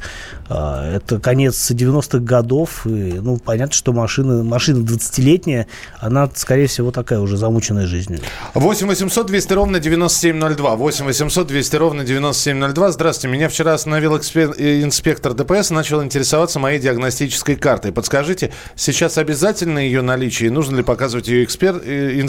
А, 0.50 0.96
это 0.96 1.20
конец 1.20 1.72
90-х 1.72 2.20
годов. 2.20 2.86
И, 2.86 2.90
ну, 2.90 3.38
понятно, 3.38 3.74
что 3.74 3.92
машина, 3.92 4.44
машина 4.44 4.84
20-летняя, 4.84 5.68
она, 6.00 6.30
скорее 6.34 6.68
всего, 6.68 6.92
такая 6.92 7.20
уже 7.20 7.36
замученная 7.36 7.86
жизнью. 7.86 8.20
8 8.54 8.88
800 8.88 9.28
200 9.28 9.54
ровно 9.54 9.80
9702. 9.80 10.76
8 10.76 11.06
800 11.06 11.48
200 11.48 11.76
ровно 11.76 12.04
9702. 12.06 12.92
Здравствуйте. 12.92 13.36
Меня 13.36 13.50
вчера 13.50 13.74
остановил 13.74 14.16
э, 14.16 14.84
инспектор 14.84 15.34
ДПС, 15.34 15.70
начал 15.72 16.02
интересоваться 16.02 16.60
моей 16.60 16.80
диагностической 16.80 17.58
картой. 17.58 17.92
Подскажите, 17.92 18.54
сейчас 18.76 19.18
обязательно 19.18 19.80
ее 19.80 20.02
наличие? 20.02 20.50
Нужно 20.50 20.78
ли 20.78 20.84
показывать 20.84 21.28
ее 21.28 21.44
экспер... 21.44 21.82
Э? 21.84 22.28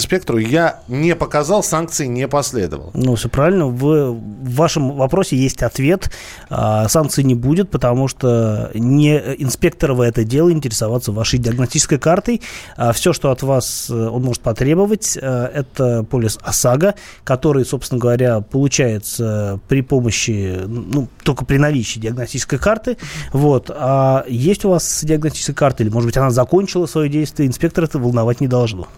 Я 0.49 0.81
не 0.89 1.15
показал, 1.15 1.63
санкции 1.63 2.07
не 2.07 2.27
последовало. 2.27 2.91
Ну, 2.95 3.15
все 3.15 3.29
правильно. 3.29 3.67
В, 3.67 4.13
в 4.13 4.55
вашем 4.55 4.93
вопросе 4.93 5.37
есть 5.37 5.63
ответ. 5.63 6.11
А, 6.51 6.89
санкций 6.89 7.25
не 7.25 7.35
будет, 7.35 7.71
потому 7.71 8.09
что 8.09 8.71
не 8.75 9.17
инспектор 9.39 9.93
в 9.93 10.01
это 10.01 10.25
дело 10.25 10.51
интересоваться 10.51 11.13
вашей 11.13 11.39
диагностической 11.39 11.99
картой. 11.99 12.41
А 12.77 12.93
все, 12.93 13.13
что 13.13 13.31
от 13.31 13.43
вас 13.43 13.89
э, 13.91 13.95
он 13.95 14.23
может 14.23 14.43
потребовать, 14.43 15.17
это 15.17 16.05
полис 16.05 16.39
ОСАГО, 16.43 16.95
который, 17.25 17.65
собственно 17.65 18.01
говоря, 18.01 18.41
получается 18.41 19.61
при 19.69 19.83
помощи, 19.83 20.61
ну, 20.67 21.09
только 21.23 21.45
при 21.45 21.59
наличии 21.59 21.99
диагностической 21.99 22.59
карты. 22.59 22.97
Вот. 23.33 23.71
А 23.75 24.25
есть 24.29 24.65
у 24.65 24.71
вас 24.71 25.05
диагностическая 25.05 25.55
карта, 25.55 25.83
или, 25.83 25.91
может 25.91 26.07
быть, 26.07 26.17
она 26.17 26.31
закончила 26.31 26.87
свое 26.87 27.09
действие, 27.09 27.49
инспектор 27.49 27.85
это 27.85 27.99
волновать 27.99 28.41
не 28.41 28.49
должно. 28.49 28.89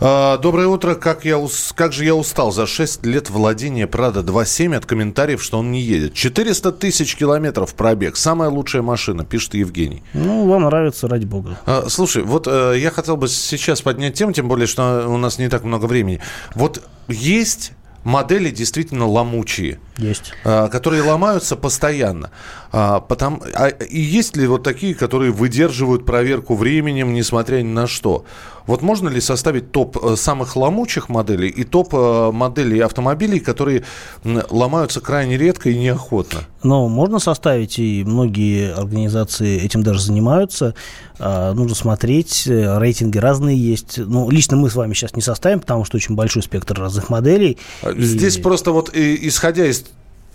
А, 0.00 0.38
доброе 0.38 0.68
утро. 0.68 0.94
Как, 0.94 1.24
я, 1.24 1.40
как 1.74 1.92
же 1.92 2.04
я 2.04 2.14
устал 2.14 2.52
за 2.52 2.66
6 2.66 3.04
лет 3.06 3.30
владения 3.30 3.86
Прада 3.86 4.20
2.7 4.20 4.76
от 4.76 4.86
комментариев, 4.86 5.42
что 5.42 5.58
он 5.58 5.70
не 5.70 5.80
едет. 5.80 6.14
400 6.14 6.72
тысяч 6.72 7.16
километров 7.16 7.74
пробег. 7.74 8.16
Самая 8.16 8.50
лучшая 8.50 8.82
машина, 8.82 9.24
пишет 9.24 9.54
Евгений. 9.54 10.02
Ну, 10.14 10.48
вам 10.48 10.62
нравится, 10.62 11.08
ради 11.08 11.24
бога. 11.24 11.58
А, 11.66 11.86
слушай, 11.88 12.22
вот 12.22 12.46
э, 12.46 12.74
я 12.78 12.90
хотел 12.90 13.16
бы 13.16 13.28
сейчас 13.28 13.82
поднять 13.82 14.14
тему, 14.14 14.32
тем 14.32 14.48
более, 14.48 14.66
что 14.66 15.06
у 15.08 15.16
нас 15.16 15.38
не 15.38 15.48
так 15.48 15.64
много 15.64 15.86
времени. 15.86 16.20
Вот 16.54 16.82
есть 17.08 17.72
модели 18.04 18.50
действительно 18.50 19.06
ломучие. 19.06 19.80
Есть. 19.98 20.32
А, 20.44 20.68
которые 20.68 21.02
ломаются 21.02 21.56
постоянно. 21.56 22.30
А, 22.72 23.00
потому, 23.00 23.42
а, 23.54 23.68
и 23.68 24.00
есть 24.00 24.36
ли 24.36 24.46
вот 24.46 24.62
такие, 24.62 24.94
которые 24.94 25.32
выдерживают 25.32 26.04
проверку 26.04 26.54
временем, 26.54 27.14
несмотря 27.14 27.62
ни 27.62 27.72
на 27.72 27.86
что? 27.86 28.24
Вот 28.66 28.82
можно 28.82 29.08
ли 29.08 29.20
составить 29.20 29.70
топ 29.70 29.96
э, 30.02 30.16
самых 30.16 30.56
ломучих 30.56 31.08
моделей 31.08 31.48
и 31.48 31.62
топ 31.62 31.94
э, 31.94 32.30
моделей 32.32 32.80
автомобилей, 32.80 33.38
которые 33.38 33.84
ломаются 34.24 35.00
крайне 35.00 35.38
редко 35.38 35.70
и 35.70 35.78
неохотно? 35.78 36.40
Ну, 36.64 36.88
можно 36.88 37.20
составить, 37.20 37.78
и 37.78 38.02
многие 38.04 38.74
организации 38.74 39.60
этим 39.60 39.84
даже 39.84 40.02
занимаются. 40.02 40.74
А, 41.18 41.52
нужно 41.54 41.76
смотреть, 41.76 42.46
э, 42.46 42.78
рейтинги 42.78 43.18
разные 43.18 43.56
есть. 43.56 43.98
Ну, 43.98 44.28
лично 44.30 44.56
мы 44.56 44.68
с 44.68 44.74
вами 44.74 44.92
сейчас 44.94 45.14
не 45.14 45.22
составим, 45.22 45.60
потому 45.60 45.84
что 45.84 45.96
очень 45.96 46.16
большой 46.16 46.42
спектр 46.42 46.78
разных 46.78 47.08
моделей. 47.08 47.58
Здесь 47.96 48.36
и... 48.36 48.42
просто 48.42 48.72
вот 48.72 48.90
исходя 48.92 49.64
из 49.66 49.84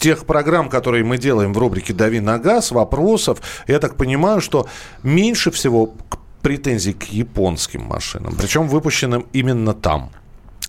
тех 0.02 0.26
программ, 0.26 0.68
которые 0.68 1.04
мы 1.04 1.18
делаем 1.18 1.54
в 1.54 1.58
рубрике 1.58 1.94
«Дави 1.94 2.20
на 2.20 2.40
газ», 2.40 2.72
вопросов, 2.72 3.40
я 3.68 3.80
так 3.80 3.96
понимаю, 3.96 4.42
что 4.42 4.68
меньше 5.04 5.52
всего 5.52 5.94
претензий 6.42 6.94
к 6.94 7.04
японским 7.04 7.84
машинам, 7.84 8.34
причем 8.36 8.68
выпущенным 8.68 9.28
именно 9.32 9.74
там. 9.74 10.10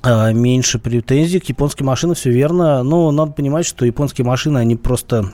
А, 0.03 0.33
меньше 0.33 0.79
претензий 0.79 1.41
к 1.41 1.45
японским 1.47 1.87
машинам, 1.87 2.15
все 2.15 2.31
верно. 2.31 2.83
Но 2.83 3.11
надо 3.11 3.33
понимать, 3.33 3.65
что 3.67 3.87
японские 3.87 4.27
машины, 4.27 4.59
они 4.59 4.77
просто... 4.77 5.33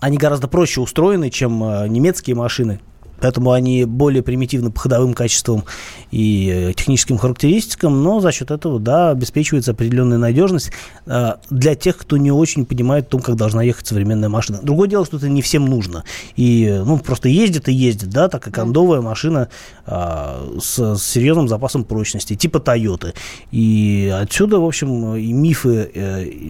Они 0.00 0.18
гораздо 0.18 0.48
проще 0.48 0.80
устроены, 0.80 1.30
чем 1.30 1.62
а, 1.62 1.86
немецкие 1.88 2.36
машины. 2.36 2.80
Поэтому 3.22 3.52
они 3.52 3.84
более 3.84 4.22
примитивны 4.22 4.72
по 4.72 4.80
ходовым 4.80 5.14
качествам 5.14 5.64
и 6.10 6.50
э, 6.52 6.72
техническим 6.74 7.18
характеристикам, 7.18 8.02
но 8.02 8.18
за 8.18 8.32
счет 8.32 8.50
этого, 8.50 8.80
да, 8.80 9.10
обеспечивается 9.10 9.70
определенная 9.70 10.18
надежность 10.18 10.72
э, 11.06 11.34
для 11.48 11.76
тех, 11.76 11.96
кто 11.96 12.16
не 12.16 12.32
очень 12.32 12.66
понимает 12.66 13.06
о 13.06 13.10
том, 13.10 13.22
как 13.22 13.36
должна 13.36 13.62
ехать 13.62 13.86
современная 13.86 14.28
машина. 14.28 14.58
Другое 14.60 14.88
дело, 14.88 15.06
что 15.06 15.18
это 15.18 15.28
не 15.28 15.40
всем 15.40 15.66
нужно. 15.66 16.02
И, 16.34 16.82
ну, 16.84 16.98
просто 16.98 17.28
ездит 17.28 17.68
и 17.68 17.72
ездит, 17.72 18.10
да, 18.10 18.28
так 18.28 18.42
как 18.42 18.54
кондовая 18.54 19.00
машина 19.00 19.48
э, 19.86 20.58
с, 20.60 20.96
с 20.96 21.02
серьезным 21.04 21.46
запасом 21.46 21.84
прочности, 21.84 22.34
типа 22.34 22.58
Toyota. 22.58 23.14
И 23.52 24.12
отсюда, 24.20 24.58
в 24.58 24.64
общем, 24.64 25.14
и 25.14 25.32
мифы, 25.32 25.90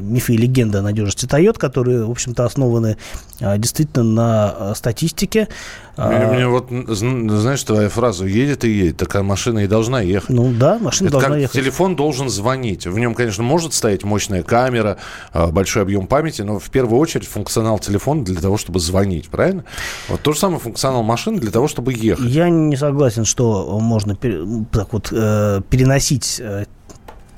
мифы 0.01 0.35
и 0.35 0.39
легенды 0.39 0.79
о 0.79 0.83
надежности 0.83 1.27
Toyota, 1.27 1.59
которые, 1.59 2.07
в 2.07 2.11
общем-то, 2.11 2.47
основаны 2.47 2.97
действительно 3.59 4.05
на 4.05 4.75
статистике, 4.75 5.49
мне, 5.97 6.27
мне 6.27 6.47
вот, 6.49 6.69
знаешь, 6.71 7.63
твоя 7.65 7.89
фраза 7.89 8.25
«едет 8.25 8.65
и 8.65 8.71
едет», 8.71 8.97
такая 8.97 9.23
машина 9.23 9.61
и 9.61 9.67
должна 9.67 10.01
ехать. 10.01 10.31
Ну 10.31 10.53
да, 10.53 10.79
машина 10.79 11.09
Это 11.09 11.19
должна 11.19 11.37
ехать. 11.37 11.55
Телефон 11.55 11.97
должен 11.97 12.29
звонить. 12.31 12.87
В 12.87 12.99
нем, 12.99 13.15
конечно, 13.15 13.43
может 13.43 13.75
стоять 13.75 14.03
мощная 14.03 14.43
камера, 14.43 14.97
а, 15.33 15.49
большой 15.49 15.83
объем 15.83 16.07
памяти, 16.07 16.43
но 16.43 16.59
в 16.59 16.71
первую 16.71 16.99
очередь 16.99 17.29
функционал 17.29 17.79
телефона 17.79 18.25
для 18.25 18.41
того, 18.41 18.57
чтобы 18.57 18.81
звонить, 18.81 19.29
правильно? 19.29 19.65
Вот 20.09 20.21
то 20.23 20.33
же 20.33 20.39
самое 20.39 20.61
функционал 20.61 21.03
машины 21.03 21.39
для 21.39 21.51
того, 21.51 21.69
чтобы 21.69 21.93
ехать. 21.93 22.25
Я 22.25 22.49
не 22.49 22.77
согласен, 22.77 23.25
что 23.25 23.79
можно 23.81 24.17
так 24.17 24.93
вот 24.93 25.09
э, 25.13 25.61
переносить 25.69 26.41
э, 26.41 26.65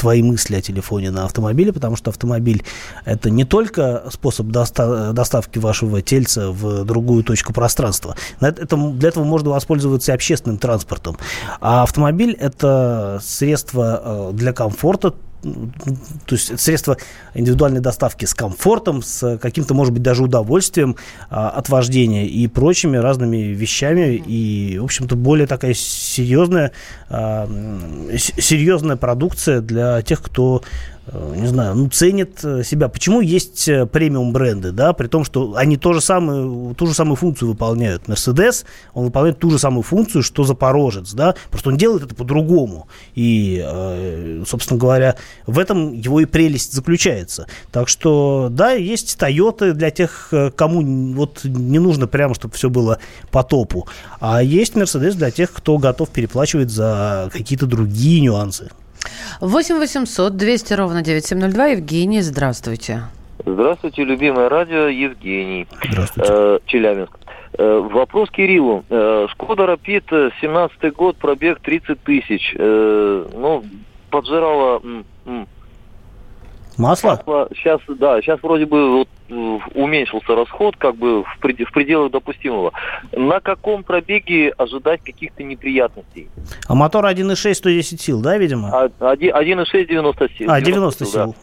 твои 0.05 0.23
мысли 0.23 0.57
о 0.57 0.61
телефоне 0.61 1.11
на 1.11 1.25
автомобиле, 1.25 1.73
потому 1.73 1.97
что 1.97 2.11
автомобиль 2.11 2.63
это 3.07 3.31
не 3.31 3.45
только 3.45 4.05
способ 4.13 4.49
доста- 4.49 5.15
доставки 5.15 5.59
вашего 5.59 6.03
тельца 6.03 6.51
в 6.51 6.85
другую 6.85 7.25
точку 7.25 7.55
пространства. 7.55 8.15
Это, 8.39 8.77
для 8.77 9.09
этого 9.09 9.25
можно 9.25 9.49
воспользоваться 9.49 10.13
и 10.13 10.15
общественным 10.15 10.59
транспортом. 10.59 11.17
А 11.63 11.85
автомобиль 11.85 12.37
это 12.39 13.19
средство 13.25 14.03
э, 14.05 14.33
для 14.35 14.53
комфорта, 14.53 15.15
то 15.45 16.35
есть 16.35 16.59
средство 16.59 16.97
индивидуальной 17.35 17.81
доставки 17.81 18.25
с 18.25 18.35
комфортом, 18.35 19.03
с 19.03 19.39
каким-то, 19.39 19.75
может 19.75 19.93
быть, 19.93 20.03
даже 20.03 20.23
удовольствием 20.23 20.97
а, 21.31 21.51
от 21.51 21.69
вождения 21.69 22.27
и 22.27 22.47
прочими 22.47 22.97
разными 22.97 23.37
вещами. 23.37 24.15
И, 24.15 24.79
в 24.79 24.85
общем-то, 24.85 25.17
более 25.17 25.47
такая 25.47 25.75
серьезная, 25.75 26.73
а, 27.09 27.49
серьезная 28.17 28.97
продукция 28.97 29.61
для 29.61 30.03
тех, 30.03 30.23
кто 30.23 30.63
не 31.13 31.47
знаю, 31.47 31.75
ну, 31.75 31.89
ценят 31.89 32.43
э, 32.45 32.63
себя. 32.65 32.89
Почему 32.89 33.21
есть 33.21 33.69
э, 33.69 33.85
премиум 33.87 34.33
бренды, 34.33 34.73
да, 34.73 34.95
при 34.95 35.07
том, 35.07 35.25
что 35.25 35.55
они 35.55 35.77
то 35.77 35.93
же 35.93 36.01
самое, 36.01 36.75
ту 36.75 36.87
же 36.87 36.95
самую 36.95 37.17
функцию 37.17 37.49
выполняют. 37.51 38.09
Мерседес, 38.09 38.65
он 38.95 39.05
выполняет 39.05 39.39
ту 39.39 39.51
же 39.51 39.59
самую 39.59 39.83
функцию, 39.83 40.23
что 40.23 40.45
Запорожец, 40.45 41.13
да, 41.13 41.35
просто 41.51 41.69
он 41.71 41.77
делает 41.77 42.05
это 42.05 42.15
по-другому. 42.15 42.89
И, 43.15 43.65
собственно 44.47 44.79
говоря, 44.79 45.17
в 45.47 45.59
этом 45.59 45.93
его 45.93 46.21
и 46.21 46.25
прелесть 46.25 46.73
заключается. 46.73 47.47
Так 47.71 47.89
что, 47.89 48.49
да, 48.51 48.73
есть 48.73 49.17
Toyota 49.21 49.73
для 49.73 49.91
тех, 49.91 50.33
кому 50.57 51.15
вот 51.15 51.45
не 51.45 51.79
нужно 51.79 52.07
прямо, 52.07 52.35
чтобы 52.35 52.55
все 52.55 52.71
было 52.71 52.99
по 53.31 53.43
топу. 53.43 53.87
А 54.21 54.43
есть 54.43 54.75
Мерседес 54.75 55.15
для 55.17 55.31
тех, 55.31 55.53
кто 55.53 55.79
готов 55.79 56.09
переплачивать 56.09 56.71
за 56.71 57.29
какие-то 57.33 57.67
другие 57.67 58.21
нюансы. 58.21 58.71
8 59.41 59.79
800 59.79 60.37
200 60.37 60.75
ровно 60.75 61.03
9702. 61.03 61.67
Евгений, 61.67 62.21
здравствуйте. 62.23 63.03
Здравствуйте, 63.45 64.05
любимое 64.05 64.49
радио, 64.49 64.89
Евгений. 64.89 65.67
Здравствуйте. 65.91 66.33
Э, 66.33 66.59
Челябинск. 66.67 67.19
Э, 67.57 67.89
вопрос 67.93 68.31
Кириллу. 68.31 68.85
Э, 68.89 69.27
Шкода 69.31 69.67
Рапид, 69.67 70.05
17 70.11 70.93
год, 70.95 71.17
пробег 71.17 71.61
30 71.61 72.01
тысяч. 72.03 72.55
Э, 72.59 73.27
ну, 73.33 73.65
поджирала... 74.11 74.81
Масло? 76.77 77.11
Масло? 77.11 77.49
Сейчас, 77.55 77.81
да, 77.89 78.21
сейчас 78.21 78.43
вроде 78.43 78.67
бы 78.67 78.99
вот 78.99 79.09
уменьшился 79.75 80.35
расход 80.35 80.77
как 80.77 80.97
бы 80.97 81.23
в, 81.23 81.39
пред, 81.41 81.61
в 81.61 81.73
пределах 81.73 82.13
допустимого. 82.13 82.73
На 83.13 83.41
каком 83.41 83.83
пробеге 83.83 84.51
ожидать 84.57 85.01
каких-то 85.03 85.43
неприятностей? 85.43 86.29
А 86.67 86.75
мотор 86.75 87.07
1.6 87.07 87.55
110 87.55 88.01
сил, 88.01 88.21
да, 88.21 88.37
видимо? 88.37 88.91
1.6 89.01 89.87
90 89.87 90.29
сил. 90.37 90.51
А, 90.51 90.61
90 90.61 91.05
сил. 91.07 91.27
Да. 91.27 91.35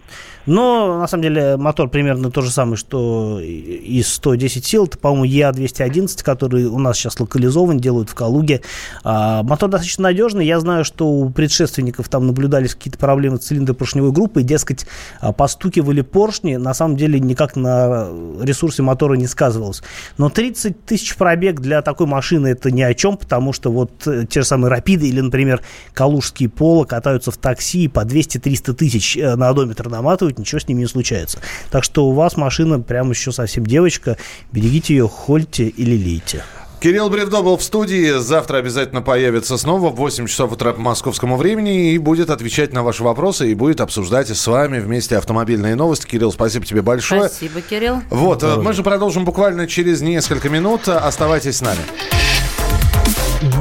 Но, 0.46 1.00
на 1.00 1.08
самом 1.08 1.24
деле, 1.24 1.58
мотор 1.58 1.90
примерно 1.90 2.32
то 2.32 2.42
же 2.42 2.52
самое, 2.52 2.78
что 2.78 3.40
и 3.42 4.02
110 4.04 4.66
сил. 4.66 4.86
Это, 4.86 4.98
по-моему, 4.98 5.26
ЕА-211, 5.26 6.24
который 6.24 6.66
у 6.66 6.80
нас 6.80 6.98
сейчас 6.98 7.20
локализован, 7.20 7.80
делают 7.80 8.10
в 8.10 8.16
Калуге. 8.16 8.62
А, 9.04 9.44
мотор 9.44 9.70
достаточно 9.70 10.04
надежный. 10.04 10.46
Я 10.46 10.60
знаю, 10.60 10.86
что 10.86 11.08
у 11.08 11.30
предшественников 11.30 12.10
там 12.10 12.28
наблюдались 12.28 12.76
какие-то 12.76 12.98
проблемы 12.98 13.38
с 13.38 13.42
цилиндропоршневой 13.42 14.12
группой. 14.12 14.44
Дескать, 14.44 14.86
а, 15.20 15.32
постукивали 15.32 16.02
поршни. 16.02 16.56
На 16.56 16.74
самом 16.74 16.98
деле, 16.98 17.20
никак 17.20 17.56
на 17.56 18.10
ресурсе 18.42 18.84
мотора 18.84 19.16
не 19.16 19.28
сказывалось. 19.28 19.84
Но 20.18 20.30
30 20.30 20.86
тысяч 20.86 21.16
пробег 21.16 21.60
для 21.60 21.82
такой 21.82 22.08
машины 22.08 22.48
это 22.48 22.72
ни 22.72 22.82
о 22.82 22.94
чем, 22.94 23.18
потому 23.18 23.54
что 23.54 23.72
вот 23.72 24.08
э, 24.08 24.26
те 24.30 24.42
же 24.42 24.48
самые 24.48 24.70
Рапиды 24.70 25.08
или, 25.08 25.22
например, 25.22 25.62
Калужские 25.94 26.50
Поло 26.50 26.86
катаются 26.86 27.32
в 27.32 27.38
такси 27.38 27.88
по 27.88 28.02
200-300 28.02 28.74
тысяч 28.74 29.18
э, 29.18 29.36
на 29.36 29.50
одометр 29.50 29.90
наматывают, 29.90 30.31
ничего 30.39 30.60
с 30.60 30.67
ними 30.67 30.82
не 30.82 30.88
случается. 30.88 31.39
Так 31.70 31.84
что 31.84 32.08
у 32.08 32.13
вас 32.13 32.38
машина 32.38 32.80
прямо 32.80 33.12
еще 33.12 33.32
совсем 33.32 33.65
девочка, 33.65 34.17
берегите 34.52 34.96
ее, 34.96 35.08
хольте 35.08 35.67
или 35.67 35.96
лейте. 35.96 36.44
Кирилл 36.82 37.12
Бревдо 37.12 37.44
был 37.44 37.58
в 37.58 37.63
студии. 37.63 38.20
Завтра 38.20 38.58
обязательно 38.58 39.04
появится 39.04 39.56
снова 39.58 39.91
в 39.91 39.98
8 39.98 40.26
часов 40.26 40.52
утра 40.52 40.74
по 40.74 40.82
московскому 40.82 41.38
времени 41.38 41.94
и 41.94 42.00
будет 42.00 42.32
отвечать 42.32 42.74
на 42.74 42.82
ваши 42.82 43.04
вопросы 43.04 43.52
и 43.52 43.54
будет 43.54 43.82
обсуждать 43.82 44.30
с 44.30 44.48
вами 44.48 44.80
вместе 44.80 45.15
автомобильные 45.15 45.76
новости. 45.76 46.08
Кирилл, 46.08 46.32
спасибо 46.32 46.65
тебе 46.65 46.82
большое. 46.82 47.30
Спасибо, 47.30 47.62
Кирилл. 47.62 48.02
Вот, 48.10 48.39
Здорово. 48.39 48.62
Э, 48.62 48.63
мы 48.63 48.74
же 48.74 48.82
продолжим 48.82 49.26
буквально 49.26 49.67
через 49.67 50.02
несколько 50.02 50.50
минут. 50.50 50.88
Оставайтесь 50.88 51.58
с 51.58 51.62
нами. 51.62 51.82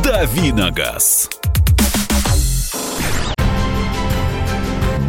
Давиногаз. 0.02 1.28